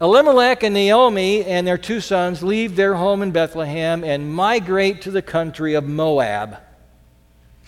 Elimelech 0.00 0.62
and 0.62 0.74
Naomi 0.74 1.44
and 1.44 1.66
their 1.66 1.76
two 1.76 2.00
sons 2.00 2.42
leave 2.42 2.76
their 2.76 2.94
home 2.94 3.20
in 3.20 3.32
Bethlehem 3.32 4.04
and 4.04 4.32
migrate 4.32 5.02
to 5.02 5.10
the 5.10 5.22
country 5.22 5.74
of 5.74 5.84
Moab. 5.84 6.58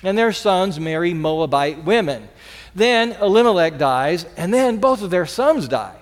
And 0.03 0.17
their 0.17 0.33
sons 0.33 0.81
marry 0.81 1.13
Moabite 1.13 1.85
women. 1.85 2.29
Then 2.75 3.13
Elimelech 3.21 3.79
dies, 3.79 4.25
and 4.37 4.55
then 4.55 4.79
both 4.79 5.03
of 5.03 5.11
their 5.11 5.27
sons 5.27 5.69
die. 5.69 5.97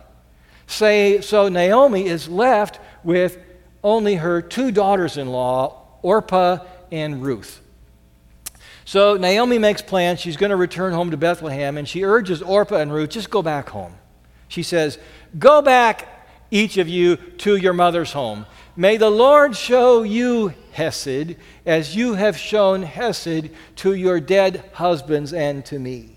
Say, 0.67 1.23
so 1.23 1.49
Naomi 1.49 2.07
is 2.07 2.29
left 2.29 2.79
with 3.03 3.39
only 3.83 4.17
her 4.17 4.43
two 4.43 4.71
daughters 4.71 5.17
in 5.17 5.29
law, 5.29 5.83
Orpah 6.03 6.59
and 6.93 7.23
Ruth. 7.23 7.63
So 8.89 9.19
Naomi 9.19 9.59
makes 9.59 9.83
plans. 9.83 10.19
She's 10.19 10.39
going 10.39 10.49
to 10.49 10.57
return 10.57 10.95
home 10.95 11.11
to 11.11 11.19
Bethlehem, 11.19 11.77
and 11.77 11.87
she 11.87 12.05
urges 12.05 12.41
Orpah 12.41 12.77
and 12.77 12.91
Ruth, 12.91 13.11
just 13.11 13.29
go 13.29 13.43
back 13.43 13.69
home. 13.69 13.93
She 14.49 14.63
says, 14.63 14.99
Go 15.39 15.61
back, 15.61 16.09
each 16.51 16.79
of 16.79 16.89
you, 16.89 17.17
to 17.17 17.57
your 17.57 17.75
mother's 17.75 18.13
home. 18.13 18.47
May 18.77 18.97
the 18.97 19.11
Lord 19.11 19.55
show 19.55 20.05
you 20.05 20.55
Hesed 20.73 21.37
as 21.67 21.95
you 21.95 22.15
have 22.15 22.39
shown 22.39 22.83
Hesed 22.83 23.51
to 23.77 23.93
your 23.93 24.21
dead 24.21 24.65
husbands 24.73 25.35
and 25.35 25.67
to 25.67 25.79
me. 25.79 26.17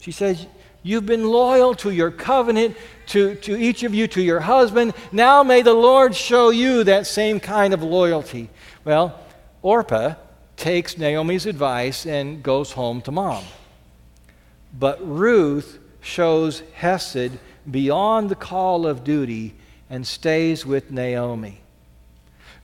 She 0.00 0.10
says, 0.10 0.48
You've 0.82 1.06
been 1.06 1.28
loyal 1.28 1.76
to 1.76 1.92
your 1.92 2.10
covenant, 2.10 2.76
to, 3.10 3.36
to 3.36 3.56
each 3.56 3.84
of 3.84 3.94
you, 3.94 4.08
to 4.08 4.20
your 4.20 4.40
husband. 4.40 4.92
Now 5.12 5.44
may 5.44 5.62
the 5.62 5.72
Lord 5.72 6.16
show 6.16 6.50
you 6.50 6.82
that 6.82 7.06
same 7.06 7.38
kind 7.38 7.72
of 7.72 7.84
loyalty. 7.84 8.50
Well, 8.84 9.20
Orpah 9.62 10.16
takes 10.56 10.98
Naomi's 10.98 11.46
advice 11.46 12.06
and 12.06 12.42
goes 12.42 12.72
home 12.72 13.02
to 13.02 13.12
mom. 13.12 13.44
But 14.78 14.98
Ruth 15.06 15.78
shows 16.00 16.62
Hesed 16.74 17.32
beyond 17.70 18.28
the 18.28 18.34
call 18.34 18.86
of 18.86 19.04
duty 19.04 19.54
and 19.90 20.06
stays 20.06 20.64
with 20.64 20.90
Naomi. 20.90 21.60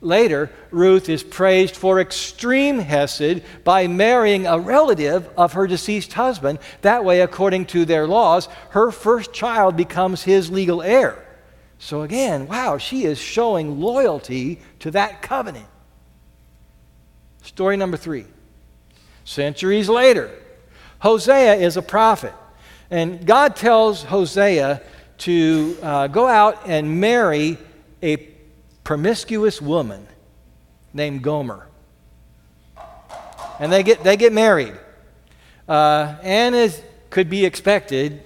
Later, 0.00 0.50
Ruth 0.72 1.08
is 1.08 1.22
praised 1.22 1.76
for 1.76 2.00
extreme 2.00 2.80
Hesed 2.80 3.42
by 3.62 3.86
marrying 3.86 4.46
a 4.46 4.58
relative 4.58 5.28
of 5.36 5.52
her 5.52 5.68
deceased 5.68 6.12
husband. 6.14 6.58
That 6.82 7.04
way, 7.04 7.20
according 7.20 7.66
to 7.66 7.84
their 7.84 8.08
laws, 8.08 8.48
her 8.70 8.90
first 8.90 9.32
child 9.32 9.76
becomes 9.76 10.24
his 10.24 10.50
legal 10.50 10.82
heir. 10.82 11.24
So, 11.78 12.02
again, 12.02 12.48
wow, 12.48 12.78
she 12.78 13.04
is 13.04 13.18
showing 13.18 13.80
loyalty 13.80 14.60
to 14.80 14.90
that 14.90 15.22
covenant. 15.22 15.66
Story 17.42 17.76
number 17.76 17.96
three. 17.96 18.24
Centuries 19.24 19.88
later, 19.88 20.30
Hosea 21.00 21.54
is 21.54 21.76
a 21.76 21.82
prophet. 21.82 22.34
And 22.90 23.26
God 23.26 23.56
tells 23.56 24.04
Hosea 24.04 24.82
to 25.18 25.76
uh, 25.82 26.06
go 26.08 26.26
out 26.26 26.66
and 26.66 27.00
marry 27.00 27.58
a 28.02 28.16
promiscuous 28.84 29.62
woman 29.62 30.06
named 30.92 31.22
Gomer. 31.22 31.66
And 33.58 33.72
they 33.72 33.82
get, 33.82 34.02
they 34.02 34.16
get 34.16 34.32
married. 34.32 34.74
Uh, 35.68 36.16
and 36.22 36.54
as 36.54 36.82
could 37.10 37.30
be 37.30 37.44
expected, 37.44 38.22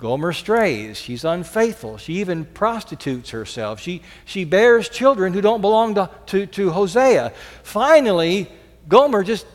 Gomer 0.00 0.32
strays. 0.32 0.98
She's 0.98 1.24
unfaithful. 1.24 1.98
She 1.98 2.14
even 2.14 2.44
prostitutes 2.44 3.30
herself. 3.30 3.80
She, 3.80 4.02
she 4.24 4.44
bears 4.44 4.88
children 4.88 5.32
who 5.32 5.40
don't 5.40 5.60
belong 5.60 5.94
to, 5.96 6.10
to, 6.26 6.46
to 6.46 6.70
Hosea. 6.70 7.32
Finally, 7.62 8.50
Gomer 8.88 9.22
just 9.22 9.46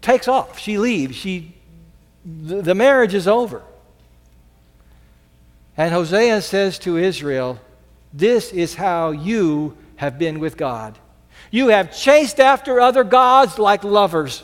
takes 0.00 0.26
off. 0.26 0.58
She 0.58 0.78
leaves. 0.78 1.16
She, 1.16 1.54
the, 2.24 2.62
the 2.62 2.74
marriage 2.74 3.14
is 3.14 3.28
over. 3.28 3.62
And 5.76 5.92
Hosea 5.92 6.42
says 6.42 6.78
to 6.80 6.96
Israel, 6.96 7.60
This 8.12 8.52
is 8.52 8.74
how 8.74 9.10
you 9.10 9.76
have 9.96 10.18
been 10.18 10.40
with 10.40 10.56
God. 10.56 10.98
You 11.50 11.68
have 11.68 11.94
chased 11.96 12.40
after 12.40 12.80
other 12.80 13.04
gods 13.04 13.58
like 13.58 13.84
lovers. 13.84 14.42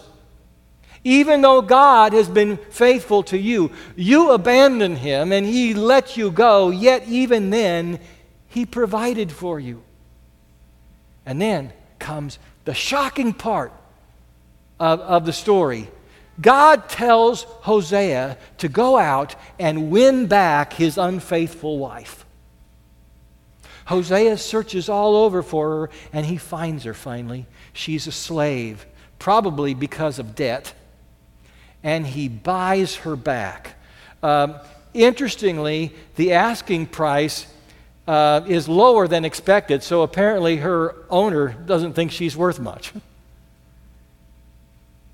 Even 1.06 1.40
though 1.40 1.62
God 1.62 2.14
has 2.14 2.28
been 2.28 2.56
faithful 2.56 3.22
to 3.22 3.38
you, 3.38 3.70
you 3.94 4.32
abandoned 4.32 4.98
him 4.98 5.30
and 5.30 5.46
he 5.46 5.72
let 5.72 6.16
you 6.16 6.32
go, 6.32 6.70
yet 6.70 7.06
even 7.06 7.50
then, 7.50 8.00
he 8.48 8.66
provided 8.66 9.30
for 9.30 9.60
you. 9.60 9.84
And 11.25 11.40
then 11.40 11.72
comes 12.00 12.40
the 12.64 12.75
shocking 12.75 13.32
part 13.32 13.72
of, 14.80 14.98
of 14.98 15.26
the 15.26 15.32
story. 15.32 15.88
God 16.40 16.88
tells 16.88 17.44
Hosea 17.44 18.36
to 18.58 18.68
go 18.68 18.98
out 18.98 19.36
and 19.60 19.92
win 19.92 20.26
back 20.26 20.72
his 20.72 20.98
unfaithful 20.98 21.78
wife. 21.78 22.26
Hosea 23.84 24.38
searches 24.38 24.88
all 24.88 25.14
over 25.14 25.44
for 25.44 25.68
her 25.68 25.90
and 26.12 26.26
he 26.26 26.36
finds 26.36 26.82
her 26.82 26.94
finally. 26.94 27.46
She's 27.72 28.08
a 28.08 28.12
slave, 28.12 28.84
probably 29.20 29.72
because 29.72 30.18
of 30.18 30.34
debt 30.34 30.75
and 31.83 32.06
he 32.06 32.28
buys 32.28 32.97
her 32.97 33.16
back. 33.16 33.75
Um, 34.23 34.56
interestingly, 34.95 35.92
the 36.16 36.33
asking 36.33 36.87
price 36.87 37.47
uh, 38.09 38.42
is 38.47 38.68
lower 38.68 39.09
than 39.09 39.25
expected, 39.25 39.83
so 39.83 40.02
apparently 40.02 40.56
her 40.59 40.95
owner 41.11 41.49
doesn't 41.49 41.95
think 41.95 42.12
she's 42.12 42.37
worth 42.37 42.59
much. 42.59 42.92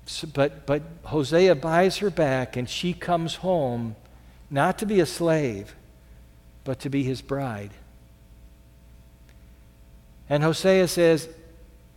So, 0.05 0.27
but, 0.33 0.65
but 0.65 0.81
Hosea 1.03 1.55
buys 1.55 1.97
her 1.97 2.09
back, 2.09 2.55
and 2.55 2.69
she 2.69 2.93
comes 2.93 3.35
home 3.35 3.95
not 4.49 4.77
to 4.79 4.85
be 4.85 4.99
a 4.99 5.05
slave, 5.05 5.75
but 6.63 6.79
to 6.81 6.89
be 6.89 7.03
his 7.03 7.21
bride. 7.21 7.71
And 10.29 10.43
Hosea 10.43 10.87
says, 10.87 11.29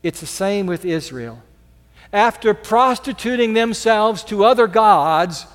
it's 0.02 0.20
the 0.20 0.26
same 0.26 0.66
with 0.66 0.85
Israel 0.85 1.42
after 2.12 2.54
prostituting 2.54 3.54
themselves 3.54 4.22
to 4.25 4.44
other 4.44 4.66
gods, 4.66 5.46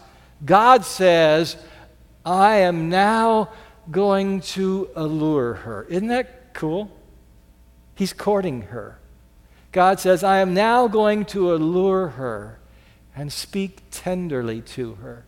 God 0.43 0.85
says, 0.85 1.57
I 2.25 2.57
am 2.57 2.89
now 2.89 3.49
going 3.89 4.41
to 4.41 4.89
allure 4.95 5.53
her. 5.53 5.85
Isn't 5.89 6.07
that 6.07 6.53
cool? 6.53 6.91
He's 7.95 8.13
courting 8.13 8.63
her. 8.63 8.97
God 9.71 9.99
says, 9.99 10.23
I 10.23 10.39
am 10.39 10.53
now 10.53 10.87
going 10.87 11.25
to 11.25 11.53
allure 11.53 12.09
her 12.09 12.59
and 13.15 13.31
speak 13.31 13.81
tenderly 13.91 14.61
to 14.61 14.95
her. 14.95 15.25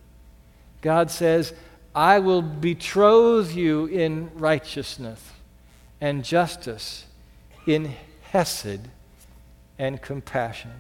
God 0.82 1.10
says, 1.10 1.54
I 1.96 2.20
will 2.20 2.42
betroth 2.42 3.56
you 3.56 3.86
in 3.86 4.32
righteousness 4.36 5.32
and 6.02 6.26
justice, 6.26 7.06
in 7.66 7.94
hesed 8.24 8.90
and 9.78 10.02
compassion. 10.02 10.72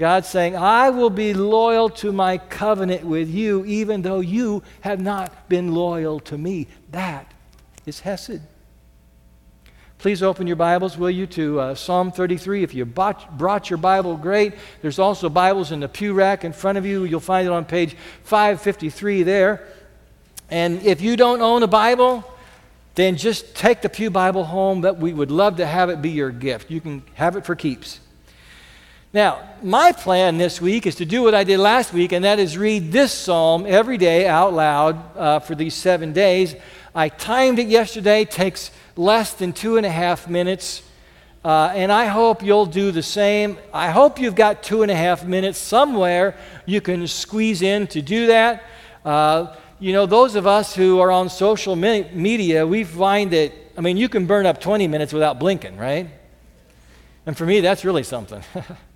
God 0.00 0.24
saying, 0.24 0.56
I 0.56 0.88
will 0.88 1.10
be 1.10 1.34
loyal 1.34 1.90
to 1.90 2.10
my 2.10 2.38
covenant 2.38 3.04
with 3.04 3.28
you, 3.28 3.66
even 3.66 4.00
though 4.00 4.20
you 4.20 4.62
have 4.80 4.98
not 4.98 5.46
been 5.50 5.74
loyal 5.74 6.20
to 6.20 6.38
me. 6.38 6.68
That 6.90 7.30
is 7.84 8.00
Hesed. 8.00 8.40
Please 9.98 10.22
open 10.22 10.46
your 10.46 10.56
Bibles, 10.56 10.96
will 10.96 11.10
you, 11.10 11.26
to 11.26 11.60
uh, 11.60 11.74
Psalm 11.74 12.12
33. 12.12 12.62
If 12.62 12.72
you 12.72 12.86
bought, 12.86 13.36
brought 13.36 13.68
your 13.68 13.76
Bible, 13.76 14.16
great. 14.16 14.54
There's 14.80 14.98
also 14.98 15.28
Bibles 15.28 15.70
in 15.70 15.80
the 15.80 15.88
pew 15.88 16.14
rack 16.14 16.44
in 16.44 16.54
front 16.54 16.78
of 16.78 16.86
you. 16.86 17.04
You'll 17.04 17.20
find 17.20 17.46
it 17.46 17.50
on 17.50 17.66
page 17.66 17.94
553 18.22 19.22
there. 19.24 19.68
And 20.48 20.82
if 20.82 21.02
you 21.02 21.14
don't 21.14 21.42
own 21.42 21.62
a 21.62 21.68
Bible, 21.68 22.24
then 22.94 23.18
just 23.18 23.54
take 23.54 23.82
the 23.82 23.90
Pew 23.90 24.08
Bible 24.08 24.44
home. 24.44 24.80
That 24.80 24.96
we 24.96 25.12
would 25.12 25.30
love 25.30 25.58
to 25.58 25.66
have 25.66 25.90
it 25.90 26.00
be 26.00 26.08
your 26.08 26.30
gift. 26.30 26.70
You 26.70 26.80
can 26.80 27.02
have 27.16 27.36
it 27.36 27.44
for 27.44 27.54
keeps. 27.54 28.00
Now, 29.12 29.42
my 29.60 29.90
plan 29.90 30.38
this 30.38 30.60
week 30.60 30.86
is 30.86 30.94
to 30.96 31.04
do 31.04 31.24
what 31.24 31.34
I 31.34 31.42
did 31.42 31.58
last 31.58 31.92
week, 31.92 32.12
and 32.12 32.24
that 32.24 32.38
is 32.38 32.56
read 32.56 32.92
this 32.92 33.10
psalm 33.12 33.66
every 33.66 33.98
day 33.98 34.28
out 34.28 34.52
loud 34.52 35.16
uh, 35.16 35.40
for 35.40 35.56
these 35.56 35.74
seven 35.74 36.12
days. 36.12 36.54
I 36.94 37.08
timed 37.08 37.58
it 37.58 37.66
yesterday, 37.66 38.24
takes 38.24 38.70
less 38.94 39.34
than 39.34 39.52
two 39.52 39.76
and 39.78 39.84
a 39.84 39.90
half 39.90 40.28
minutes, 40.28 40.84
uh, 41.44 41.72
and 41.74 41.90
I 41.90 42.06
hope 42.06 42.40
you'll 42.44 42.66
do 42.66 42.92
the 42.92 43.02
same. 43.02 43.58
I 43.74 43.90
hope 43.90 44.20
you've 44.20 44.36
got 44.36 44.62
two 44.62 44.82
and 44.82 44.92
a 44.92 44.96
half 44.96 45.24
minutes 45.24 45.58
somewhere 45.58 46.36
you 46.64 46.80
can 46.80 47.04
squeeze 47.08 47.62
in 47.62 47.88
to 47.88 48.00
do 48.00 48.28
that. 48.28 48.62
Uh, 49.04 49.56
you 49.80 49.92
know, 49.92 50.06
those 50.06 50.36
of 50.36 50.46
us 50.46 50.72
who 50.72 51.00
are 51.00 51.10
on 51.10 51.28
social 51.28 51.74
me- 51.74 52.08
media, 52.12 52.64
we 52.64 52.84
find 52.84 53.32
that, 53.32 53.52
I 53.76 53.80
mean, 53.80 53.96
you 53.96 54.08
can 54.08 54.26
burn 54.26 54.46
up 54.46 54.60
20 54.60 54.86
minutes 54.86 55.12
without 55.12 55.40
blinking, 55.40 55.76
right? 55.78 56.08
And 57.26 57.36
for 57.36 57.44
me, 57.44 57.58
that's 57.58 57.84
really 57.84 58.04
something. 58.04 58.44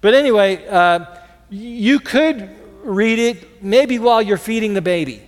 But 0.00 0.14
anyway, 0.14 0.66
uh, 0.66 1.06
you 1.50 2.00
could 2.00 2.50
read 2.82 3.18
it 3.18 3.62
maybe 3.62 3.98
while 3.98 4.22
you're 4.22 4.36
feeding 4.36 4.74
the 4.74 4.82
baby. 4.82 5.22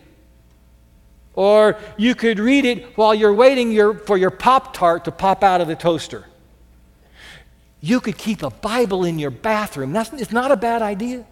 Or 1.34 1.78
you 1.96 2.14
could 2.14 2.38
read 2.38 2.64
it 2.64 2.96
while 2.96 3.14
you're 3.14 3.34
waiting 3.34 3.70
your, 3.70 3.94
for 3.94 4.16
your 4.16 4.30
Pop 4.30 4.74
Tart 4.74 5.04
to 5.04 5.12
pop 5.12 5.44
out 5.44 5.60
of 5.60 5.68
the 5.68 5.76
toaster. 5.76 6.24
You 7.80 8.00
could 8.00 8.18
keep 8.18 8.42
a 8.42 8.50
Bible 8.50 9.04
in 9.04 9.18
your 9.18 9.30
bathroom. 9.30 9.92
That's, 9.92 10.12
it's 10.14 10.32
not 10.32 10.50
a 10.50 10.56
bad 10.56 10.82
idea. 10.82 11.24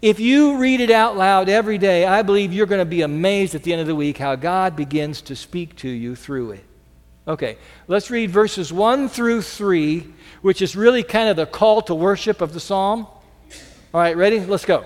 If 0.00 0.20
you 0.20 0.58
read 0.58 0.80
it 0.80 0.90
out 0.90 1.16
loud 1.16 1.48
every 1.48 1.78
day, 1.78 2.04
I 2.04 2.22
believe 2.22 2.52
you're 2.52 2.66
going 2.66 2.80
to 2.80 2.84
be 2.84 3.02
amazed 3.02 3.54
at 3.54 3.62
the 3.62 3.72
end 3.72 3.80
of 3.80 3.86
the 3.86 3.94
week 3.94 4.18
how 4.18 4.36
God 4.36 4.76
begins 4.76 5.22
to 5.22 5.34
speak 5.34 5.76
to 5.76 5.88
you 5.88 6.14
through 6.14 6.52
it. 6.52 6.64
Okay, 7.26 7.56
let's 7.88 8.10
read 8.10 8.30
verses 8.30 8.70
1 8.70 9.08
through 9.08 9.40
3 9.40 10.06
which 10.44 10.60
is 10.60 10.76
really 10.76 11.02
kind 11.02 11.30
of 11.30 11.36
the 11.36 11.46
call 11.46 11.80
to 11.80 11.94
worship 11.94 12.42
of 12.42 12.52
the 12.52 12.60
psalm. 12.60 13.06
All 13.94 14.00
right, 14.00 14.14
ready? 14.14 14.40
Let's 14.40 14.66
go. 14.66 14.84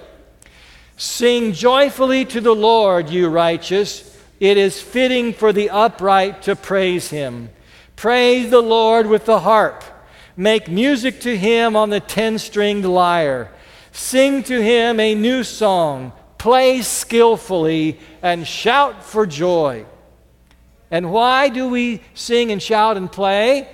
Sing 0.97 1.53
joyfully 1.53 2.25
to 2.27 2.41
the 2.41 2.55
Lord, 2.55 3.11
you 3.11 3.29
righteous. 3.29 4.17
It 4.39 4.57
is 4.57 4.81
fitting 4.81 5.33
for 5.33 5.53
the 5.53 5.71
upright 5.71 6.43
to 6.43 6.55
praise 6.55 7.11
him. 7.11 7.51
Praise 7.97 8.51
the 8.51 8.61
Lord 8.61 9.09
with 9.09 9.25
the 9.25 9.41
harp. 9.41 9.83
Make 10.37 10.69
music 10.69 11.23
to 11.23 11.37
him 11.37 11.75
on 11.75 11.91
the 11.91 11.99
ten 11.99 12.39
stringed 12.39 12.85
lyre. 12.85 13.51
Sing 13.91 14.45
to 14.45 14.63
him 14.63 15.01
a 15.01 15.17
new 15.17 15.43
song. 15.43 16.13
Play 16.39 16.83
skillfully 16.83 17.99
and 18.23 18.47
shout 18.47 19.03
for 19.03 19.27
joy. 19.27 19.87
And 20.89 21.11
why 21.11 21.49
do 21.49 21.69
we 21.69 22.01
sing 22.15 22.53
and 22.53 22.63
shout 22.63 22.97
and 22.97 23.11
play? 23.11 23.69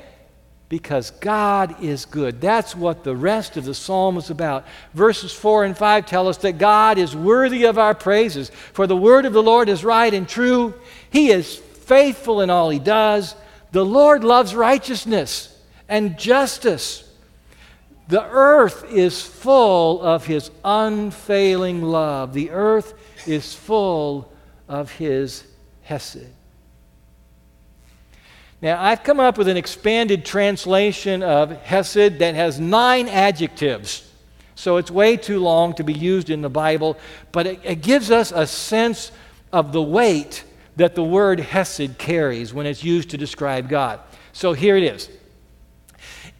Because 0.68 1.10
God 1.10 1.82
is 1.82 2.04
good. 2.04 2.40
That's 2.40 2.74
what 2.74 3.04
the 3.04 3.14
rest 3.14 3.56
of 3.56 3.64
the 3.64 3.74
psalm 3.74 4.16
is 4.16 4.30
about. 4.30 4.66
Verses 4.94 5.32
4 5.32 5.64
and 5.64 5.76
5 5.76 6.06
tell 6.06 6.28
us 6.28 6.38
that 6.38 6.58
God 6.58 6.98
is 6.98 7.14
worthy 7.14 7.64
of 7.64 7.78
our 7.78 7.94
praises, 7.94 8.50
for 8.72 8.86
the 8.86 8.96
word 8.96 9.26
of 9.26 9.32
the 9.32 9.42
Lord 9.42 9.68
is 9.68 9.84
right 9.84 10.12
and 10.12 10.28
true. 10.28 10.74
He 11.10 11.30
is 11.30 11.56
faithful 11.56 12.40
in 12.40 12.50
all 12.50 12.70
he 12.70 12.78
does. 12.78 13.36
The 13.72 13.84
Lord 13.84 14.24
loves 14.24 14.54
righteousness 14.54 15.56
and 15.88 16.18
justice. 16.18 17.08
The 18.08 18.24
earth 18.24 18.84
is 18.90 19.22
full 19.22 20.00
of 20.02 20.26
his 20.26 20.50
unfailing 20.64 21.82
love. 21.82 22.32
The 22.32 22.50
earth 22.50 22.94
is 23.26 23.54
full 23.54 24.32
of 24.68 24.90
his 24.92 25.44
hesed. 25.82 26.26
Now, 28.64 28.82
I've 28.82 29.02
come 29.02 29.20
up 29.20 29.36
with 29.36 29.48
an 29.48 29.58
expanded 29.58 30.24
translation 30.24 31.22
of 31.22 31.50
Hesed 31.50 32.20
that 32.20 32.34
has 32.34 32.58
nine 32.58 33.08
adjectives. 33.08 34.10
So 34.54 34.78
it's 34.78 34.90
way 34.90 35.18
too 35.18 35.38
long 35.38 35.74
to 35.74 35.84
be 35.84 35.92
used 35.92 36.30
in 36.30 36.40
the 36.40 36.48
Bible, 36.48 36.96
but 37.30 37.46
it, 37.46 37.60
it 37.62 37.82
gives 37.82 38.10
us 38.10 38.32
a 38.34 38.46
sense 38.46 39.12
of 39.52 39.72
the 39.72 39.82
weight 39.82 40.44
that 40.76 40.94
the 40.94 41.04
word 41.04 41.40
Hesed 41.40 41.98
carries 41.98 42.54
when 42.54 42.64
it's 42.64 42.82
used 42.82 43.10
to 43.10 43.18
describe 43.18 43.68
God. 43.68 44.00
So 44.32 44.54
here 44.54 44.78
it 44.78 44.84
is. 44.84 45.10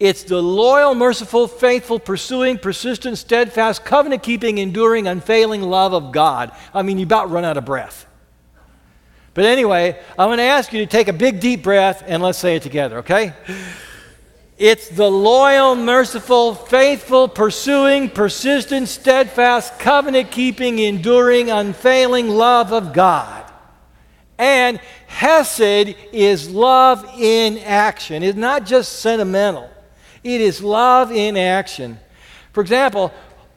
It's 0.01 0.23
the 0.23 0.41
loyal, 0.41 0.95
merciful, 0.95 1.47
faithful, 1.47 1.99
pursuing, 1.99 2.57
persistent, 2.57 3.19
steadfast, 3.19 3.85
covenant 3.85 4.23
keeping, 4.23 4.57
enduring, 4.57 5.07
unfailing 5.07 5.61
love 5.61 5.93
of 5.93 6.11
God. 6.11 6.53
I 6.73 6.81
mean, 6.81 6.97
you 6.97 7.05
about 7.05 7.31
run 7.31 7.45
out 7.45 7.59
of 7.59 7.67
breath. 7.67 8.07
But 9.35 9.47
anyway, 9.47 9.99
I'm 10.17 10.29
going 10.29 10.39
to 10.39 10.45
ask 10.45 10.73
you 10.73 10.79
to 10.79 10.87
take 10.87 11.09
a 11.09 11.13
big 11.13 11.41
deep 11.41 11.63
breath 11.63 12.05
and 12.07 12.23
let's 12.23 12.39
say 12.39 12.57
it 12.57 12.63
together, 12.63 12.99
okay? 12.99 13.33
It's 14.57 14.89
the 14.89 15.11
loyal, 15.11 15.75
merciful, 15.75 16.55
faithful, 16.55 17.27
pursuing, 17.27 18.09
persistent, 18.09 18.89
steadfast, 18.89 19.81
covenant 19.81 20.31
keeping, 20.31 20.79
enduring, 20.79 21.51
unfailing 21.51 22.29
love 22.29 22.73
of 22.73 22.93
God. 22.93 23.45
And 24.39 24.79
Hesed 25.09 25.97
is 26.13 26.51
love 26.51 27.05
in 27.19 27.59
action. 27.59 28.23
It's 28.23 28.39
not 28.39 28.67
just 28.67 29.01
sentimental, 29.01 29.69
it 30.23 30.41
is 30.41 30.63
love 30.63 31.11
in 31.11 31.37
action. 31.37 31.99
For 32.53 32.61
example, 32.61 33.13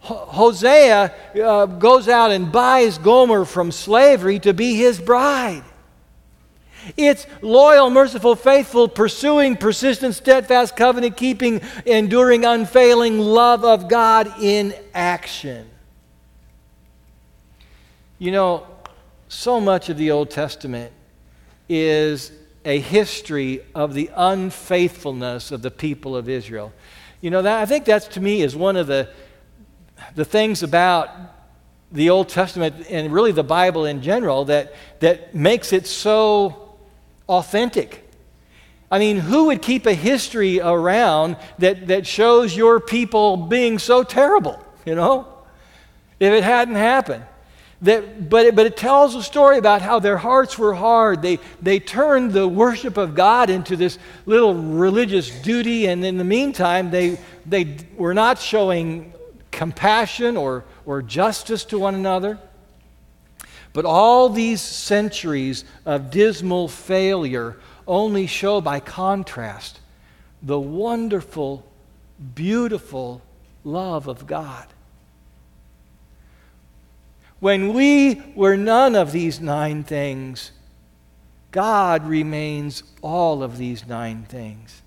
Hosea 0.08 1.14
uh, 1.44 1.66
goes 1.66 2.08
out 2.08 2.32
and 2.32 2.52
buys 2.52 2.98
Gomer 2.98 3.46
from 3.46 3.72
slavery 3.72 4.40
to 4.40 4.54
be 4.54 4.76
his 4.76 5.00
bride. 5.00 5.64
It's 6.96 7.28
loyal, 7.42 7.90
merciful, 7.90 8.36
faithful, 8.36 8.88
pursuing, 8.88 9.58
persistent, 9.58 10.16
steadfast, 10.16 10.78
covenant 10.78 11.18
keeping, 11.18 11.62
enduring, 11.86 12.46
unfailing 12.46 13.20
love 13.20 13.66
of 13.66 13.90
God 13.90 14.32
in 14.42 14.74
action. 14.94 15.70
You 18.20 18.32
know, 18.32 18.68
so 19.28 19.60
much 19.60 19.90
of 19.90 19.98
the 19.98 20.12
Old 20.12 20.30
Testament 20.30 20.94
is 21.68 22.32
a 22.64 22.80
history 22.80 23.62
of 23.76 23.94
the 23.94 24.10
unfaithfulness 24.16 25.52
of 25.52 25.62
the 25.62 25.72
people 25.72 26.16
of 26.16 26.30
Israel. 26.30 26.72
You 27.20 27.32
know, 27.32 27.42
that, 27.42 27.62
I 27.62 27.66
think 27.66 27.84
that's 27.84 28.08
to 28.10 28.22
me 28.22 28.42
is 28.42 28.56
one 28.56 28.78
of 28.78 28.88
the 28.88 29.10
the 30.16 30.26
things 30.26 30.64
about 30.64 31.10
the 31.92 32.10
Old 32.10 32.30
Testament 32.30 32.88
and 32.90 33.12
really 33.14 33.32
the 33.32 33.44
Bible 33.44 33.86
in 33.86 34.02
general 34.02 34.46
that, 34.46 34.74
that 35.00 35.34
makes 35.34 35.72
it 35.72 35.88
so 35.88 36.76
authentic. 37.30 38.04
I 38.92 39.00
mean, 39.00 39.18
who 39.18 39.46
would 39.46 39.62
keep 39.62 39.86
a 39.86 39.94
history 39.94 40.60
around 40.60 41.38
that, 41.60 41.88
that 41.88 42.08
shows 42.08 42.56
your 42.56 42.80
people 42.80 43.38
being 43.38 43.80
so 43.80 44.04
terrible, 44.04 44.64
you 44.86 44.96
know, 44.96 45.28
if 46.20 46.32
it 46.34 46.44
hadn't 46.44 46.76
happened? 46.76 47.26
That, 47.82 48.30
but, 48.30 48.48
it, 48.48 48.56
but 48.56 48.66
it 48.66 48.76
tells 48.76 49.14
a 49.14 49.22
story 49.22 49.60
about 49.60 49.84
how 49.84 50.00
their 50.00 50.18
hearts 50.18 50.58
were 50.58 50.74
hard. 50.74 51.22
They, 51.22 51.38
they 51.62 51.80
turned 51.80 52.32
the 52.32 52.48
worship 52.48 52.98
of 52.98 53.14
God 53.14 53.52
into 53.52 53.76
this 53.76 54.00
little 54.26 54.56
religious 54.56 55.30
duty, 55.42 55.86
and 55.86 56.04
in 56.04 56.18
the 56.18 56.24
meantime, 56.24 56.90
they, 56.90 57.20
they 57.46 57.78
were 57.96 58.16
not 58.16 58.40
showing 58.40 59.14
compassion 59.58 60.38
or, 60.38 60.64
or 60.86 61.02
justice 61.02 61.66
to 61.66 61.80
one 61.80 61.96
another. 61.96 62.38
But 63.74 63.86
all 63.86 64.30
these 64.30 64.62
centuries 64.62 65.66
of 65.84 66.12
dismal 66.12 66.68
failure 66.68 67.58
only 67.88 68.28
show 68.28 68.62
by 68.62 68.80
contrast 68.80 69.80
the 70.44 70.60
wonderful, 70.60 71.66
beautiful 72.36 73.24
love 73.64 74.08
of 74.08 74.28
God. 74.28 74.68
When 77.40 77.74
we 77.74 78.22
were 78.36 78.58
none 78.58 78.96
of 78.96 79.12
these 79.12 79.42
nine 79.42 79.84
things, 79.84 80.52
God 81.50 82.08
remains 82.08 82.84
all 83.02 83.42
of 83.42 83.58
these 83.58 83.88
nine 83.88 84.24
things. 84.24 84.84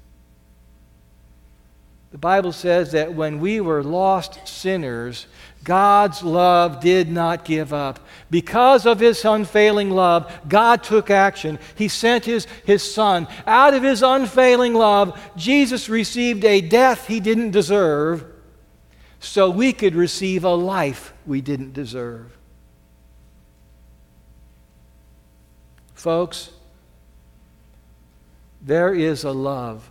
The 2.11 2.19
Bible 2.19 2.53
says 2.53 2.93
that 2.93 3.15
when 3.15 3.39
we 3.39 3.61
were 3.61 3.85
lost 3.85 4.47
sinners, 4.47 5.27
God's 5.63 6.23
love 6.25 6.81
did 6.81 7.09
not 7.09 7.45
give 7.45 7.73
up. 7.73 8.01
Because 8.31 8.85
of 8.85 8.99
his 8.99 9.25
unfailing 9.25 9.91
love, 9.91 10.33
God 10.49 10.83
took 10.83 11.09
action. 11.09 11.59
He 11.77 11.87
sent 11.87 12.25
his, 12.25 12.47
his 12.65 12.83
son. 12.83 13.29
Out 13.47 13.75
of 13.75 13.85
his 13.85 14.03
unfailing 14.03 14.75
love, 14.75 15.21
Jesus 15.37 15.89
received 15.89 16.45
a 16.45 16.61
death 16.61 17.07
he 17.07 17.21
didn't 17.21 17.53
deserve 17.53 18.25
so 19.21 19.49
we 19.51 19.73
could 19.73 19.95
receive 19.95 20.45
a 20.45 20.55
life 20.55 21.13
we 21.27 21.41
didn't 21.41 21.75
deserve. 21.75 22.37
Folks, 25.95 26.51
there 28.63 28.95
is 28.95 29.23
a 29.23 29.33
love 29.33 29.90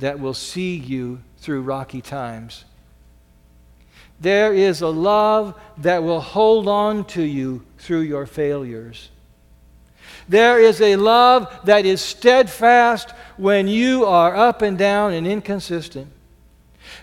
that 0.00 0.18
will 0.18 0.34
see 0.34 0.76
you 0.76 1.20
through 1.38 1.62
rocky 1.62 2.00
times. 2.00 2.64
There 4.20 4.52
is 4.52 4.82
a 4.82 4.88
love 4.88 5.58
that 5.78 6.02
will 6.02 6.20
hold 6.20 6.68
on 6.68 7.04
to 7.06 7.22
you 7.22 7.64
through 7.78 8.00
your 8.00 8.26
failures. 8.26 9.08
There 10.28 10.60
is 10.60 10.80
a 10.80 10.96
love 10.96 11.48
that 11.64 11.86
is 11.86 12.00
steadfast 12.00 13.10
when 13.36 13.66
you 13.66 14.04
are 14.04 14.36
up 14.36 14.62
and 14.62 14.76
down 14.76 15.12
and 15.12 15.26
inconsistent. 15.26 16.08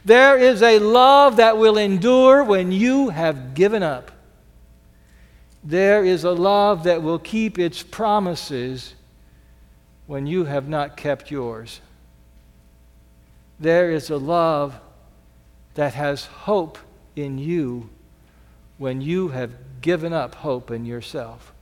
There 0.06 0.38
is 0.38 0.62
a 0.62 0.80
love 0.80 1.38
that 1.38 1.58
will 1.58 1.78
endure 1.78 2.44
when 2.44 2.72
you 2.72 3.10
have 3.10 3.54
given 3.54 3.84
up. 3.84 4.12
There 5.64 6.06
is 6.06 6.24
a 6.24 6.32
love 6.32 6.84
that 6.84 7.02
will 7.02 7.20
keep 7.20 7.58
its 7.58 7.84
promises 7.84 8.94
when 10.06 10.28
you 10.28 10.46
have 10.46 10.70
not 10.70 10.96
kept 10.96 11.32
yours. 11.32 11.82
There 13.60 13.92
is 13.92 14.10
a 14.10 14.18
love 14.18 14.80
that 15.74 15.94
has 15.94 16.26
hope 16.26 16.78
in 17.16 17.38
you 17.38 17.90
when 18.78 19.02
you 19.02 19.30
have 19.30 19.52
given 19.82 20.14
up 20.14 20.36
hope 20.36 20.70
in 20.72 20.86
yourself. 20.86 21.54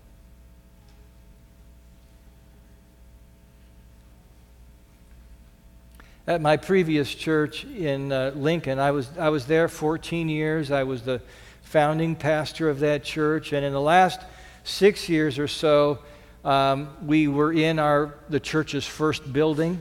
At 6.27 6.41
my 6.41 6.57
previous 6.57 7.13
church 7.13 7.65
in 7.65 8.11
uh, 8.11 8.31
Lincoln, 8.35 8.79
I 8.79 8.91
was, 8.91 9.09
I 9.17 9.29
was 9.29 9.45
there 9.45 9.67
14 9.67 10.27
years. 10.27 10.71
I 10.71 10.83
was 10.83 11.03
the 11.03 11.21
founding 11.61 12.15
pastor 12.15 12.69
of 12.69 12.79
that 12.79 13.03
church. 13.03 13.53
And 13.53 13.63
in 13.63 13.73
the 13.73 13.81
last 13.81 14.19
six 14.63 15.07
years 15.07 15.37
or 15.37 15.47
so, 15.47 15.99
um, 16.43 16.89
we 17.05 17.27
were 17.27 17.53
in 17.53 17.77
our, 17.77 18.15
the 18.27 18.39
church's 18.39 18.85
first 18.85 19.31
building. 19.31 19.79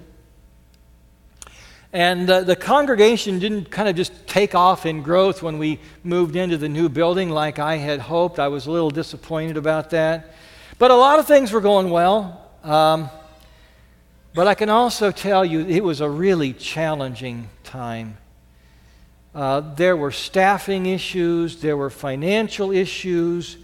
And 1.95 2.29
uh, 2.29 2.41
the 2.41 2.57
congregation 2.57 3.39
didn't 3.39 3.71
kind 3.71 3.89
of 3.89 3.95
just 3.95 4.27
take 4.27 4.57
off 4.57 4.85
in 4.85 5.03
growth 5.03 5.45
when 5.45 5.59
we 5.59 5.79
moved 6.03 6.35
into 6.35 6.59
the 6.59 6.69
new 6.69 6.89
building 6.89 7.31
like 7.31 7.61
I 7.61 7.77
had 7.77 8.01
hoped. 8.01 8.41
I 8.41 8.49
was 8.49 8.67
a 8.67 8.73
little 8.73 8.91
disappointed 8.91 9.57
about 9.57 9.91
that. 9.91 10.35
But 10.81 10.91
a 10.91 10.97
lot 10.97 11.21
of 11.21 11.29
things 11.29 11.53
were 11.53 11.61
going 11.61 11.91
well. 11.91 12.51
Um, 12.65 13.11
but 14.35 14.49
I 14.49 14.55
can 14.55 14.71
also 14.71 15.13
tell 15.13 15.45
you 15.45 15.61
it 15.61 15.85
was 15.85 16.01
a 16.01 16.11
really 16.11 16.53
challenging 16.53 17.49
time. 17.63 18.19
Uh, 19.33 19.61
there 19.61 19.97
were 19.97 20.11
staffing 20.11 20.87
issues, 20.87 21.61
there 21.61 21.77
were 21.77 21.91
financial 21.91 22.73
issues, 22.73 23.57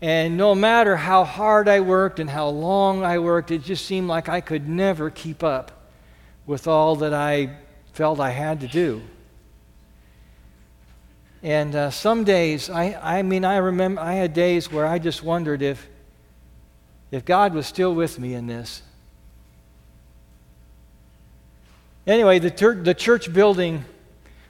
and 0.00 0.36
no 0.36 0.56
matter 0.56 0.96
how 0.96 1.22
hard 1.22 1.68
I 1.68 1.78
worked 1.78 2.18
and 2.18 2.28
how 2.28 2.48
long 2.48 3.04
I 3.04 3.20
worked, 3.20 3.52
it 3.52 3.62
just 3.62 3.86
seemed 3.86 4.08
like 4.08 4.28
I 4.28 4.40
could 4.40 4.68
never 4.68 5.10
keep 5.10 5.44
up 5.44 5.81
with 6.46 6.66
all 6.66 6.96
that 6.96 7.14
I 7.14 7.56
felt 7.92 8.20
I 8.20 8.30
had 8.30 8.60
to 8.60 8.68
do. 8.68 9.02
And 11.42 11.74
uh, 11.74 11.90
some 11.90 12.24
days, 12.24 12.70
I, 12.70 12.98
I 13.02 13.22
mean, 13.22 13.44
I 13.44 13.56
remember 13.56 14.00
I 14.00 14.14
had 14.14 14.32
days 14.32 14.70
where 14.70 14.86
I 14.86 14.98
just 14.98 15.22
wondered 15.24 15.60
if, 15.60 15.88
if 17.10 17.24
God 17.24 17.52
was 17.52 17.66
still 17.66 17.94
with 17.94 18.18
me 18.18 18.34
in 18.34 18.46
this. 18.46 18.82
Anyway, 22.06 22.38
the, 22.38 22.50
ter- 22.50 22.82
the 22.82 22.94
church 22.94 23.32
building 23.32 23.84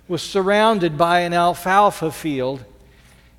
was 0.06 0.22
surrounded 0.22 0.98
by 0.98 1.20
an 1.20 1.32
alfalfa 1.32 2.10
field. 2.10 2.64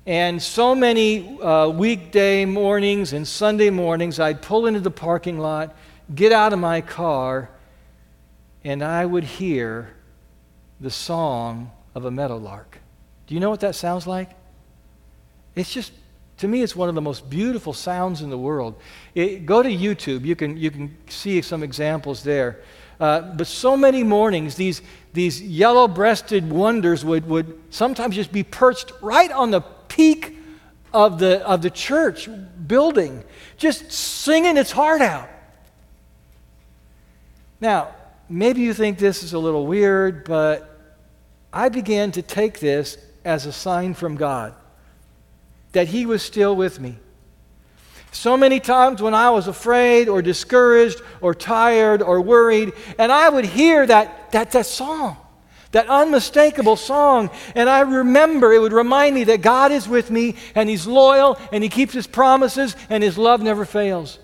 And 0.06 0.42
so 0.42 0.74
many 0.74 1.40
uh, 1.40 1.68
weekday 1.68 2.44
mornings 2.44 3.12
and 3.12 3.26
Sunday 3.26 3.70
mornings, 3.70 4.20
I'd 4.20 4.42
pull 4.42 4.66
into 4.66 4.80
the 4.80 4.90
parking 4.90 5.38
lot, 5.38 5.74
get 6.14 6.32
out 6.32 6.52
of 6.52 6.58
my 6.58 6.80
car, 6.80 7.48
and 8.64 8.82
I 8.82 9.04
would 9.04 9.24
hear 9.24 9.94
the 10.80 10.90
song 10.90 11.70
of 11.94 12.04
a 12.04 12.10
meadowlark. 12.10 12.78
Do 13.26 13.34
you 13.34 13.40
know 13.40 13.50
what 13.50 13.60
that 13.60 13.74
sounds 13.74 14.06
like? 14.06 14.30
It's 15.54 15.72
just, 15.72 15.92
to 16.38 16.48
me, 16.48 16.62
it's 16.62 16.74
one 16.74 16.88
of 16.88 16.94
the 16.94 17.00
most 17.00 17.30
beautiful 17.30 17.72
sounds 17.72 18.22
in 18.22 18.30
the 18.30 18.38
world. 18.38 18.74
It, 19.14 19.46
go 19.46 19.62
to 19.62 19.68
YouTube, 19.68 20.24
you 20.24 20.34
can, 20.34 20.56
you 20.56 20.70
can 20.70 20.96
see 21.08 21.40
some 21.42 21.62
examples 21.62 22.22
there. 22.22 22.60
Uh, 22.98 23.20
but 23.20 23.46
so 23.46 23.76
many 23.76 24.02
mornings, 24.02 24.54
these, 24.54 24.82
these 25.12 25.40
yellow 25.42 25.88
breasted 25.88 26.50
wonders 26.50 27.04
would, 27.04 27.26
would 27.26 27.60
sometimes 27.70 28.14
just 28.14 28.32
be 28.32 28.42
perched 28.42 28.92
right 29.00 29.30
on 29.30 29.50
the 29.50 29.60
peak 29.60 30.36
of 30.92 31.18
the, 31.18 31.46
of 31.46 31.60
the 31.62 31.70
church 31.70 32.28
building, 32.66 33.24
just 33.56 33.90
singing 33.90 34.56
its 34.56 34.70
heart 34.70 35.00
out. 35.00 35.28
Now, 37.60 37.94
maybe 38.38 38.62
you 38.62 38.74
think 38.74 38.98
this 38.98 39.22
is 39.22 39.32
a 39.32 39.38
little 39.38 39.66
weird, 39.66 40.24
but 40.24 40.78
I 41.52 41.68
began 41.68 42.12
to 42.12 42.22
take 42.22 42.58
this 42.58 42.98
as 43.24 43.46
a 43.46 43.52
sign 43.52 43.94
from 43.94 44.16
God 44.16 44.54
that 45.72 45.88
He 45.88 46.06
was 46.06 46.22
still 46.22 46.54
with 46.54 46.80
me. 46.80 46.98
So 48.10 48.36
many 48.36 48.60
times 48.60 49.02
when 49.02 49.14
I 49.14 49.30
was 49.30 49.48
afraid 49.48 50.08
or 50.08 50.22
discouraged 50.22 51.00
or 51.20 51.34
tired 51.34 52.00
or 52.00 52.20
worried, 52.20 52.72
and 52.98 53.10
I 53.10 53.28
would 53.28 53.44
hear 53.44 53.86
that, 53.86 54.30
that, 54.32 54.52
that 54.52 54.66
song, 54.66 55.16
that 55.72 55.88
unmistakable 55.88 56.76
song, 56.76 57.30
and 57.56 57.68
I 57.68 57.80
remember 57.80 58.52
it 58.52 58.60
would 58.60 58.72
remind 58.72 59.16
me 59.16 59.24
that 59.24 59.42
God 59.42 59.72
is 59.72 59.88
with 59.88 60.10
me 60.10 60.36
and 60.54 60.68
He's 60.68 60.86
loyal 60.86 61.38
and 61.52 61.62
He 61.62 61.68
keeps 61.68 61.92
His 61.92 62.06
promises 62.06 62.76
and 62.88 63.02
His 63.02 63.18
love 63.18 63.42
never 63.42 63.64
fails. 63.64 64.18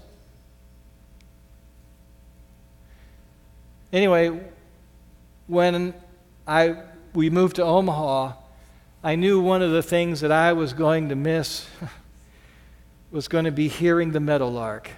Anyway, 3.92 4.38
when 5.48 5.94
I, 6.46 6.76
we 7.12 7.28
moved 7.28 7.56
to 7.56 7.64
Omaha, 7.64 8.34
I 9.02 9.16
knew 9.16 9.40
one 9.40 9.62
of 9.62 9.72
the 9.72 9.82
things 9.82 10.20
that 10.20 10.30
I 10.30 10.52
was 10.52 10.72
going 10.72 11.08
to 11.08 11.16
miss 11.16 11.66
was 13.10 13.26
going 13.26 13.46
to 13.46 13.50
be 13.50 13.66
hearing 13.66 14.12
the 14.12 14.20
meadowlark 14.20 14.90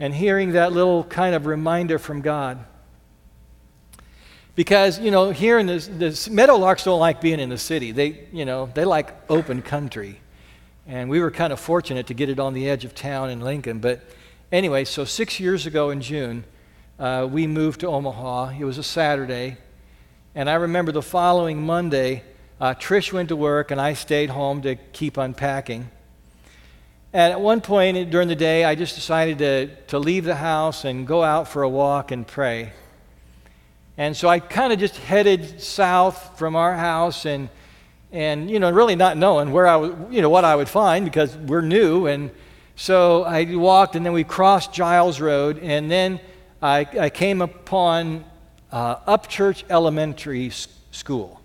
and 0.00 0.12
hearing 0.14 0.52
that 0.52 0.72
little 0.72 1.04
kind 1.04 1.34
of 1.36 1.46
reminder 1.46 1.98
from 1.98 2.20
God. 2.20 2.64
Because, 4.56 4.98
you 4.98 5.12
know, 5.12 5.30
here 5.30 5.58
in 5.58 5.66
this 5.66 6.28
meadowlarks 6.28 6.84
don't 6.84 6.98
like 6.98 7.20
being 7.20 7.38
in 7.38 7.48
the 7.48 7.58
city. 7.58 7.92
They, 7.92 8.26
you 8.32 8.44
know, 8.44 8.70
they 8.74 8.84
like 8.84 9.14
open 9.30 9.62
country. 9.62 10.18
And 10.86 11.08
we 11.08 11.20
were 11.20 11.30
kind 11.30 11.52
of 11.52 11.60
fortunate 11.60 12.08
to 12.08 12.14
get 12.14 12.28
it 12.28 12.40
on 12.40 12.54
the 12.54 12.68
edge 12.68 12.84
of 12.84 12.94
town 12.94 13.30
in 13.30 13.40
Lincoln. 13.40 13.78
But 13.78 14.00
anyway, 14.50 14.84
so 14.84 15.04
six 15.04 15.38
years 15.38 15.66
ago 15.66 15.90
in 15.90 16.00
June, 16.00 16.44
uh, 17.00 17.26
we 17.26 17.46
moved 17.46 17.80
to 17.80 17.86
Omaha. 17.86 18.50
It 18.58 18.64
was 18.64 18.76
a 18.76 18.82
Saturday. 18.82 19.56
And 20.34 20.50
I 20.50 20.54
remember 20.54 20.92
the 20.92 21.00
following 21.00 21.62
Monday, 21.62 22.22
uh, 22.60 22.74
Trish 22.74 23.10
went 23.10 23.30
to 23.30 23.36
work 23.36 23.70
and 23.70 23.80
I 23.80 23.94
stayed 23.94 24.28
home 24.28 24.60
to 24.62 24.76
keep 24.76 25.16
unpacking. 25.16 25.90
And 27.14 27.32
at 27.32 27.40
one 27.40 27.62
point 27.62 28.10
during 28.10 28.28
the 28.28 28.36
day, 28.36 28.64
I 28.64 28.74
just 28.74 28.96
decided 28.96 29.38
to, 29.38 29.74
to 29.86 29.98
leave 29.98 30.24
the 30.24 30.36
house 30.36 30.84
and 30.84 31.06
go 31.06 31.22
out 31.22 31.48
for 31.48 31.62
a 31.62 31.68
walk 31.68 32.10
and 32.12 32.26
pray. 32.26 32.70
And 33.96 34.14
so 34.14 34.28
I 34.28 34.38
kind 34.38 34.70
of 34.70 34.78
just 34.78 34.96
headed 34.96 35.62
south 35.62 36.38
from 36.38 36.54
our 36.54 36.76
house 36.76 37.24
and, 37.24 37.48
and, 38.12 38.50
you 38.50 38.60
know, 38.60 38.70
really 38.70 38.94
not 38.94 39.16
knowing 39.16 39.52
where 39.52 39.66
I 39.66 39.76
was, 39.76 39.92
you 40.10 40.20
know, 40.20 40.30
what 40.30 40.44
I 40.44 40.54
would 40.54 40.68
find 40.68 41.06
because 41.06 41.34
we're 41.34 41.62
new. 41.62 42.06
And 42.06 42.30
so 42.76 43.24
I 43.24 43.56
walked 43.56 43.96
and 43.96 44.04
then 44.04 44.12
we 44.12 44.22
crossed 44.22 44.74
Giles 44.74 45.18
Road 45.18 45.58
and 45.58 45.90
then 45.90 46.20
I, 46.62 46.86
I 46.98 47.10
came 47.10 47.40
upon 47.40 48.24
uh, 48.70 48.96
Upchurch 49.16 49.64
Elementary 49.70 50.50
School. 50.90 51.40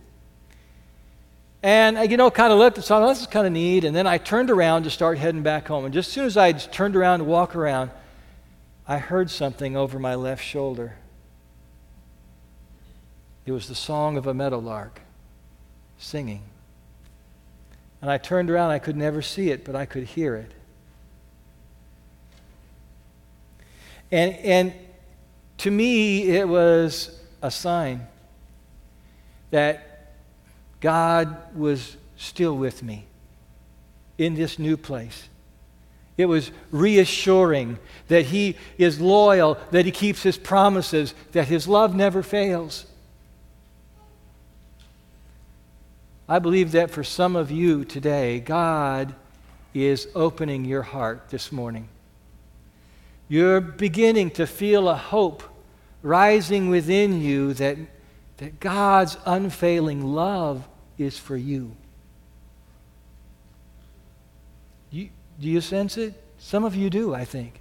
And 1.63 1.97
I, 1.97 2.04
you 2.04 2.17
know, 2.17 2.30
kind 2.30 2.54
of 2.54 2.60
looked 2.60 2.78
and 2.78 2.86
saw, 2.86 3.04
oh, 3.04 3.08
this 3.08 3.21
is 3.21 3.28
kind 3.28 3.47
of 3.47 3.54
neat. 3.54 3.86
And 3.86 3.95
then 3.95 4.06
I 4.06 4.17
turned 4.17 4.51
around 4.51 4.84
to 4.84 4.91
start 4.91 5.17
heading 5.17 5.41
back 5.41 5.67
home. 5.67 5.86
And 5.86 5.93
just 5.93 6.10
as 6.10 6.13
soon 6.13 6.25
as 6.25 6.38
I 6.38 6.51
turned 6.51 6.95
around 6.95 7.19
to 7.19 7.25
walk 7.25 7.56
around, 7.56 7.91
I 8.88 8.97
heard 8.97 9.32
something 9.32 9.75
over 9.75 9.97
my 9.97 10.13
left 10.15 10.43
shoulder. 10.43 10.95
It 13.45 13.51
was 13.51 13.67
the 13.67 13.75
song 13.75 14.17
of 14.17 14.28
a 14.28 14.34
meadowlark 14.34 15.01
singing. 15.97 16.43
And 18.01 18.12
I 18.12 18.17
turned 18.19 18.51
around, 18.51 18.69
I 18.69 18.80
could 18.80 18.97
never 18.97 19.21
see 19.21 19.49
it, 19.49 19.65
but 19.65 19.75
I 19.75 19.86
could 19.86 20.04
hear 20.04 20.36
it. 20.36 20.51
And, 24.12 24.36
and 24.36 24.73
to 25.60 25.72
me, 25.72 26.30
it 26.30 26.48
was 26.48 27.20
a 27.41 27.50
sign 27.50 28.08
that 29.52 30.12
God 30.80 31.56
was 31.56 31.98
still 32.18 32.56
with 32.56 32.84
me 32.84 33.06
in 34.18 34.36
this 34.36 34.60
new 34.60 34.78
place. 34.78 35.30
It 36.18 36.28
was 36.28 36.52
reassuring 36.72 37.78
that 38.08 38.26
He 38.26 38.56
is 38.78 39.02
loyal, 39.02 39.58
that 39.72 39.86
He 39.86 39.91
keeps 39.91 40.24
His 40.24 40.38
promises, 40.38 41.13
that 41.34 41.48
His 41.48 41.68
love 41.68 41.96
never 41.96 42.24
fails. 42.24 42.86
I 46.28 46.39
believe 46.39 46.72
that 46.72 46.89
for 46.89 47.04
some 47.04 47.36
of 47.36 47.52
you 47.52 47.86
today, 47.86 48.39
God 48.39 49.13
is 49.74 50.08
opening 50.15 50.65
your 50.65 50.82
heart 50.82 51.30
this 51.30 51.52
morning. 51.52 51.89
You're 53.27 53.61
beginning 53.61 54.31
to 54.31 54.45
feel 54.45 54.88
a 54.88 54.95
hope 54.95 55.43
rising 56.03 56.69
within 56.69 57.21
you 57.21 57.53
that, 57.55 57.77
that 58.38 58.59
God's 58.59 59.17
unfailing 59.25 60.03
love 60.13 60.67
is 60.97 61.17
for 61.17 61.35
you. 61.35 61.75
you. 64.91 65.09
Do 65.39 65.47
you 65.47 65.61
sense 65.61 65.97
it? 65.97 66.13
Some 66.38 66.63
of 66.63 66.75
you 66.75 66.89
do, 66.89 67.13
I 67.13 67.25
think. 67.25 67.59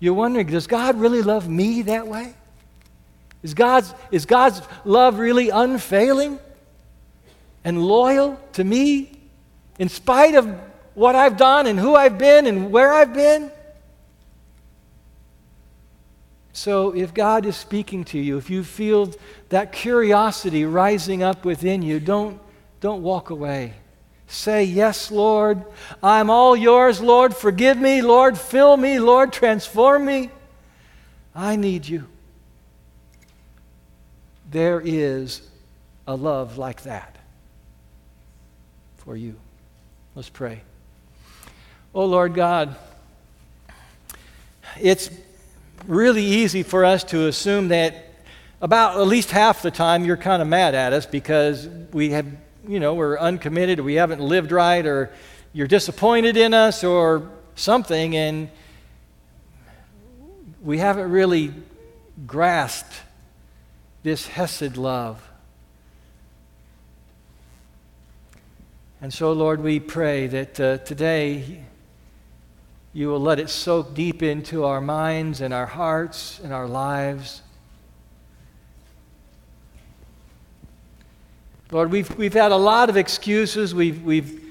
You're 0.00 0.14
wondering, 0.14 0.46
does 0.46 0.66
God 0.66 0.96
really 0.96 1.22
love 1.22 1.48
me 1.48 1.82
that 1.82 2.06
way? 2.06 2.34
Is 3.42 3.54
God's, 3.54 3.94
is 4.10 4.26
God's 4.26 4.60
love 4.84 5.18
really 5.18 5.48
unfailing 5.48 6.38
and 7.64 7.82
loyal 7.82 8.38
to 8.52 8.64
me 8.64 9.12
in 9.78 9.88
spite 9.88 10.34
of 10.34 10.46
what 10.94 11.14
I've 11.14 11.36
done 11.36 11.66
and 11.66 11.78
who 11.78 11.94
I've 11.94 12.18
been 12.18 12.46
and 12.46 12.70
where 12.70 12.92
I've 12.92 13.14
been? 13.14 13.50
So, 16.58 16.90
if 16.90 17.14
God 17.14 17.46
is 17.46 17.56
speaking 17.56 18.02
to 18.06 18.18
you, 18.18 18.36
if 18.36 18.50
you 18.50 18.64
feel 18.64 19.14
that 19.50 19.70
curiosity 19.70 20.64
rising 20.64 21.22
up 21.22 21.44
within 21.44 21.82
you, 21.82 22.00
don't, 22.00 22.40
don't 22.80 23.00
walk 23.00 23.30
away. 23.30 23.74
Say, 24.26 24.64
Yes, 24.64 25.12
Lord, 25.12 25.62
I'm 26.02 26.30
all 26.30 26.56
yours, 26.56 27.00
Lord. 27.00 27.36
Forgive 27.36 27.78
me, 27.78 28.02
Lord. 28.02 28.36
Fill 28.36 28.76
me, 28.76 28.98
Lord. 28.98 29.32
Transform 29.32 30.04
me. 30.04 30.30
I 31.32 31.54
need 31.54 31.86
you. 31.86 32.08
There 34.50 34.82
is 34.84 35.48
a 36.08 36.16
love 36.16 36.58
like 36.58 36.82
that 36.82 37.18
for 38.96 39.16
you. 39.16 39.36
Let's 40.16 40.28
pray. 40.28 40.62
Oh, 41.94 42.06
Lord 42.06 42.34
God, 42.34 42.74
it's 44.80 45.08
really 45.86 46.24
easy 46.24 46.62
for 46.62 46.84
us 46.84 47.04
to 47.04 47.26
assume 47.26 47.68
that 47.68 48.04
about 48.60 49.00
at 49.00 49.06
least 49.06 49.30
half 49.30 49.62
the 49.62 49.70
time 49.70 50.04
you're 50.04 50.16
kind 50.16 50.42
of 50.42 50.48
mad 50.48 50.74
at 50.74 50.92
us 50.92 51.06
because 51.06 51.68
we 51.92 52.10
have, 52.10 52.26
you 52.66 52.80
know, 52.80 52.94
we're 52.94 53.18
uncommitted 53.18 53.80
we 53.80 53.94
haven't 53.94 54.20
lived 54.20 54.52
right 54.52 54.84
or 54.84 55.12
you're 55.52 55.68
disappointed 55.68 56.36
in 56.36 56.54
us 56.54 56.82
or 56.82 57.30
something 57.54 58.16
and 58.16 58.50
we 60.62 60.78
haven't 60.78 61.10
really 61.10 61.52
grasped 62.26 62.94
this 64.02 64.26
Hesed 64.26 64.76
love. 64.76 65.22
And 69.00 69.14
so, 69.14 69.32
Lord, 69.32 69.62
we 69.62 69.78
pray 69.78 70.26
that 70.26 70.58
uh, 70.58 70.78
today 70.78 71.62
you 72.98 73.06
will 73.06 73.20
let 73.20 73.38
it 73.38 73.48
soak 73.48 73.94
deep 73.94 74.24
into 74.24 74.64
our 74.64 74.80
minds 74.80 75.40
and 75.40 75.54
our 75.54 75.66
hearts 75.66 76.40
and 76.42 76.52
our 76.52 76.66
lives. 76.66 77.42
Lord, 81.70 81.92
we've, 81.92 82.12
we've 82.18 82.34
had 82.34 82.50
a 82.50 82.56
lot 82.56 82.90
of 82.90 82.96
excuses. 82.96 83.72
We've, 83.72 84.02
we've 84.02 84.44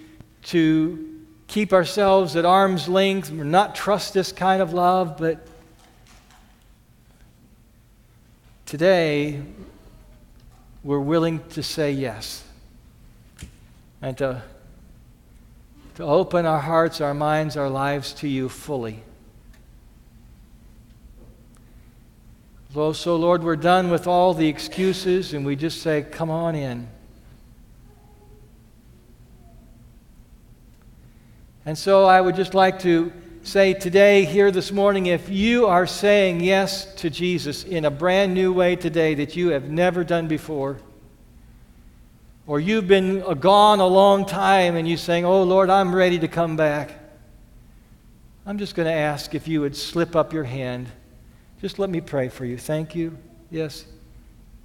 to 0.44 1.26
keep 1.48 1.74
ourselves 1.74 2.38
at 2.38 2.46
arm's 2.46 2.88
length, 2.88 3.34
not 3.34 3.76
trust 3.76 4.14
this 4.14 4.32
kind 4.32 4.62
of 4.62 4.72
love, 4.72 5.18
but 5.18 5.46
today 8.66 9.42
we're 10.86 11.02
willing 11.02 11.44
to 11.50 11.62
say 11.62 11.92
yes 11.92 12.46
and 14.02 14.18
to 14.20 14.42
to 15.98 16.04
open 16.04 16.46
our 16.46 16.60
hearts, 16.60 17.02
our 17.02 17.16
minds, 17.16 17.58
our 17.58 17.72
lives 17.72 18.14
to 18.14 18.28
you 18.28 18.48
fully. 18.48 19.04
So, 22.76 23.16
Lord, 23.16 23.44
we're 23.44 23.56
done 23.56 23.90
with 23.90 24.06
all 24.06 24.36
the 24.36 24.48
excuses 24.48 25.34
and 25.34 25.44
we 25.44 25.56
just 25.56 25.82
say, 25.82 26.04
Come 26.04 26.30
on 26.30 26.54
in. 26.54 26.88
And 31.66 31.76
so 31.76 32.06
I 32.06 32.22
would 32.22 32.36
just 32.36 32.54
like 32.54 32.78
to 32.82 33.12
say 33.42 33.74
today, 33.74 34.24
here 34.24 34.52
this 34.52 34.72
morning, 34.72 35.08
if 35.08 35.30
you 35.30 35.66
are 35.66 35.88
saying 35.88 36.42
yes 36.42 36.94
to 36.98 37.10
Jesus 37.10 37.64
in 37.64 37.86
a 37.86 37.92
brand 37.92 38.36
new 38.36 38.54
way 38.54 38.76
today 38.76 39.16
that 39.16 39.36
you 39.36 39.50
have 39.50 39.72
never 39.72 40.04
done 40.04 40.28
before, 40.28 40.78
or 42.48 42.62
you've 42.62 42.88
been 42.88 43.20
gone 43.40 43.80
a 43.80 43.86
long 43.86 44.26
time 44.26 44.78
and 44.78 44.88
you're 44.88 44.98
saying, 44.98 45.26
Oh 45.26 45.44
Lord, 45.44 45.70
I'm 45.70 45.94
ready 45.94 46.18
to 46.20 46.28
come 46.28 46.56
back. 46.56 46.92
I'm 48.46 48.58
just 48.58 48.74
going 48.74 48.88
to 48.88 48.94
ask 48.94 49.36
if 49.36 49.48
you 49.48 49.60
would 49.62 49.76
slip 49.76 50.16
up 50.16 50.32
your 50.32 50.46
hand. 50.46 50.88
Just 51.62 51.78
let 51.78 51.90
me 51.90 52.00
pray 52.00 52.30
for 52.30 52.46
you. 52.46 52.58
Thank 52.58 52.96
you. 52.96 53.18
Yes, 53.52 53.86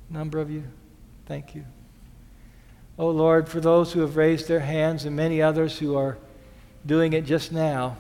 number 0.09 0.38
of 0.38 0.51
you. 0.51 0.62
Thank 1.27 1.57
you. 1.57 1.64
Oh 2.99 3.11
Lord, 3.11 3.49
for 3.49 3.61
those 3.61 3.92
who 3.92 4.01
have 4.01 4.16
raised 4.16 4.47
their 4.47 4.61
hands 4.61 5.05
and 5.05 5.16
many 5.16 5.42
others 5.42 5.79
who 5.79 5.97
are 5.97 6.16
doing 6.87 7.14
it 7.14 7.27
just 7.27 7.51
now, 7.51 7.97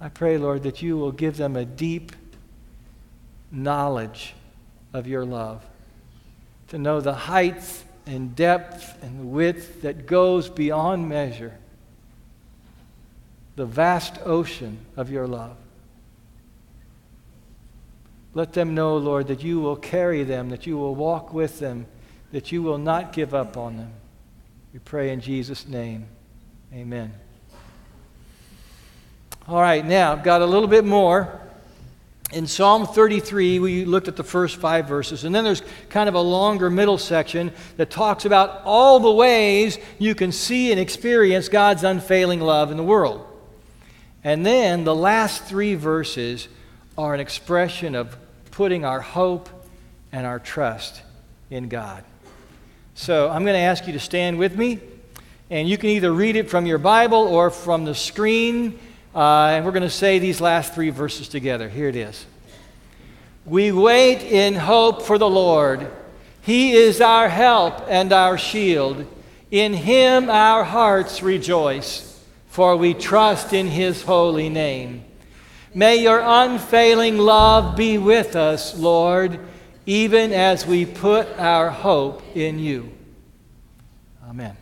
I 0.00 0.08
pray, 0.08 0.36
Lord, 0.36 0.64
that 0.64 0.82
you 0.82 0.96
will 0.96 1.12
give 1.12 1.36
them 1.36 1.54
a 1.54 1.64
deep 1.64 2.10
knowledge 3.52 4.34
of 4.92 5.06
your 5.06 5.24
love, 5.24 5.64
to 6.68 6.78
know 6.78 7.00
the 7.00 7.14
height 7.14 7.84
and 8.06 8.34
depth 8.34 9.02
and 9.02 9.32
width 9.32 9.82
that 9.82 10.06
goes 10.06 10.48
beyond 10.48 11.08
measure. 11.08 11.56
The 13.56 13.66
vast 13.66 14.18
ocean 14.24 14.78
of 14.96 15.10
your 15.10 15.26
love. 15.26 15.56
Let 18.34 18.54
them 18.54 18.74
know, 18.74 18.96
Lord, 18.96 19.26
that 19.26 19.42
you 19.42 19.60
will 19.60 19.76
carry 19.76 20.24
them, 20.24 20.48
that 20.48 20.66
you 20.66 20.78
will 20.78 20.94
walk 20.94 21.34
with 21.34 21.58
them, 21.58 21.86
that 22.32 22.50
you 22.50 22.62
will 22.62 22.78
not 22.78 23.12
give 23.12 23.34
up 23.34 23.56
on 23.56 23.76
them. 23.76 23.92
We 24.72 24.78
pray 24.78 25.10
in 25.10 25.20
Jesus' 25.20 25.68
name. 25.68 26.06
Amen. 26.72 27.12
All 29.46 29.60
right, 29.60 29.84
now 29.84 30.12
I've 30.12 30.24
got 30.24 30.40
a 30.40 30.46
little 30.46 30.68
bit 30.68 30.84
more 30.84 31.41
in 32.32 32.46
Psalm 32.46 32.86
33, 32.86 33.58
we 33.58 33.84
looked 33.84 34.08
at 34.08 34.16
the 34.16 34.24
first 34.24 34.56
five 34.56 34.86
verses, 34.86 35.24
and 35.24 35.34
then 35.34 35.44
there's 35.44 35.62
kind 35.90 36.08
of 36.08 36.14
a 36.14 36.20
longer 36.20 36.70
middle 36.70 36.98
section 36.98 37.52
that 37.76 37.90
talks 37.90 38.24
about 38.24 38.62
all 38.64 39.00
the 39.00 39.10
ways 39.10 39.78
you 39.98 40.14
can 40.14 40.32
see 40.32 40.70
and 40.70 40.80
experience 40.80 41.48
God's 41.48 41.84
unfailing 41.84 42.40
love 42.40 42.70
in 42.70 42.76
the 42.76 42.82
world. 42.82 43.26
And 44.24 44.46
then 44.46 44.84
the 44.84 44.94
last 44.94 45.44
three 45.44 45.74
verses 45.74 46.48
are 46.96 47.14
an 47.14 47.20
expression 47.20 47.94
of 47.94 48.16
putting 48.50 48.84
our 48.84 49.00
hope 49.00 49.48
and 50.12 50.26
our 50.26 50.38
trust 50.38 51.02
in 51.50 51.68
God. 51.68 52.04
So 52.94 53.28
I'm 53.28 53.44
going 53.44 53.54
to 53.54 53.60
ask 53.60 53.86
you 53.86 53.92
to 53.94 54.00
stand 54.00 54.38
with 54.38 54.56
me, 54.56 54.78
and 55.50 55.68
you 55.68 55.78
can 55.78 55.90
either 55.90 56.12
read 56.12 56.36
it 56.36 56.50
from 56.50 56.66
your 56.66 56.78
Bible 56.78 57.18
or 57.18 57.50
from 57.50 57.84
the 57.84 57.94
screen. 57.94 58.78
Uh, 59.14 59.48
and 59.52 59.64
we're 59.64 59.72
going 59.72 59.82
to 59.82 59.90
say 59.90 60.18
these 60.18 60.40
last 60.40 60.74
three 60.74 60.90
verses 60.90 61.28
together. 61.28 61.68
Here 61.68 61.88
it 61.88 61.96
is. 61.96 62.24
We 63.44 63.72
wait 63.72 64.22
in 64.22 64.54
hope 64.54 65.02
for 65.02 65.18
the 65.18 65.28
Lord. 65.28 65.90
He 66.40 66.72
is 66.72 67.00
our 67.00 67.28
help 67.28 67.84
and 67.88 68.12
our 68.12 68.38
shield. 68.38 69.06
In 69.50 69.74
him 69.74 70.30
our 70.30 70.64
hearts 70.64 71.22
rejoice, 71.22 72.20
for 72.48 72.76
we 72.76 72.94
trust 72.94 73.52
in 73.52 73.66
his 73.66 74.02
holy 74.02 74.48
name. 74.48 75.04
May 75.74 75.96
your 75.96 76.20
unfailing 76.24 77.18
love 77.18 77.76
be 77.76 77.98
with 77.98 78.34
us, 78.36 78.78
Lord, 78.78 79.38
even 79.84 80.32
as 80.32 80.66
we 80.66 80.86
put 80.86 81.28
our 81.38 81.70
hope 81.70 82.22
in 82.34 82.58
you. 82.58 82.92
Amen. 84.28 84.56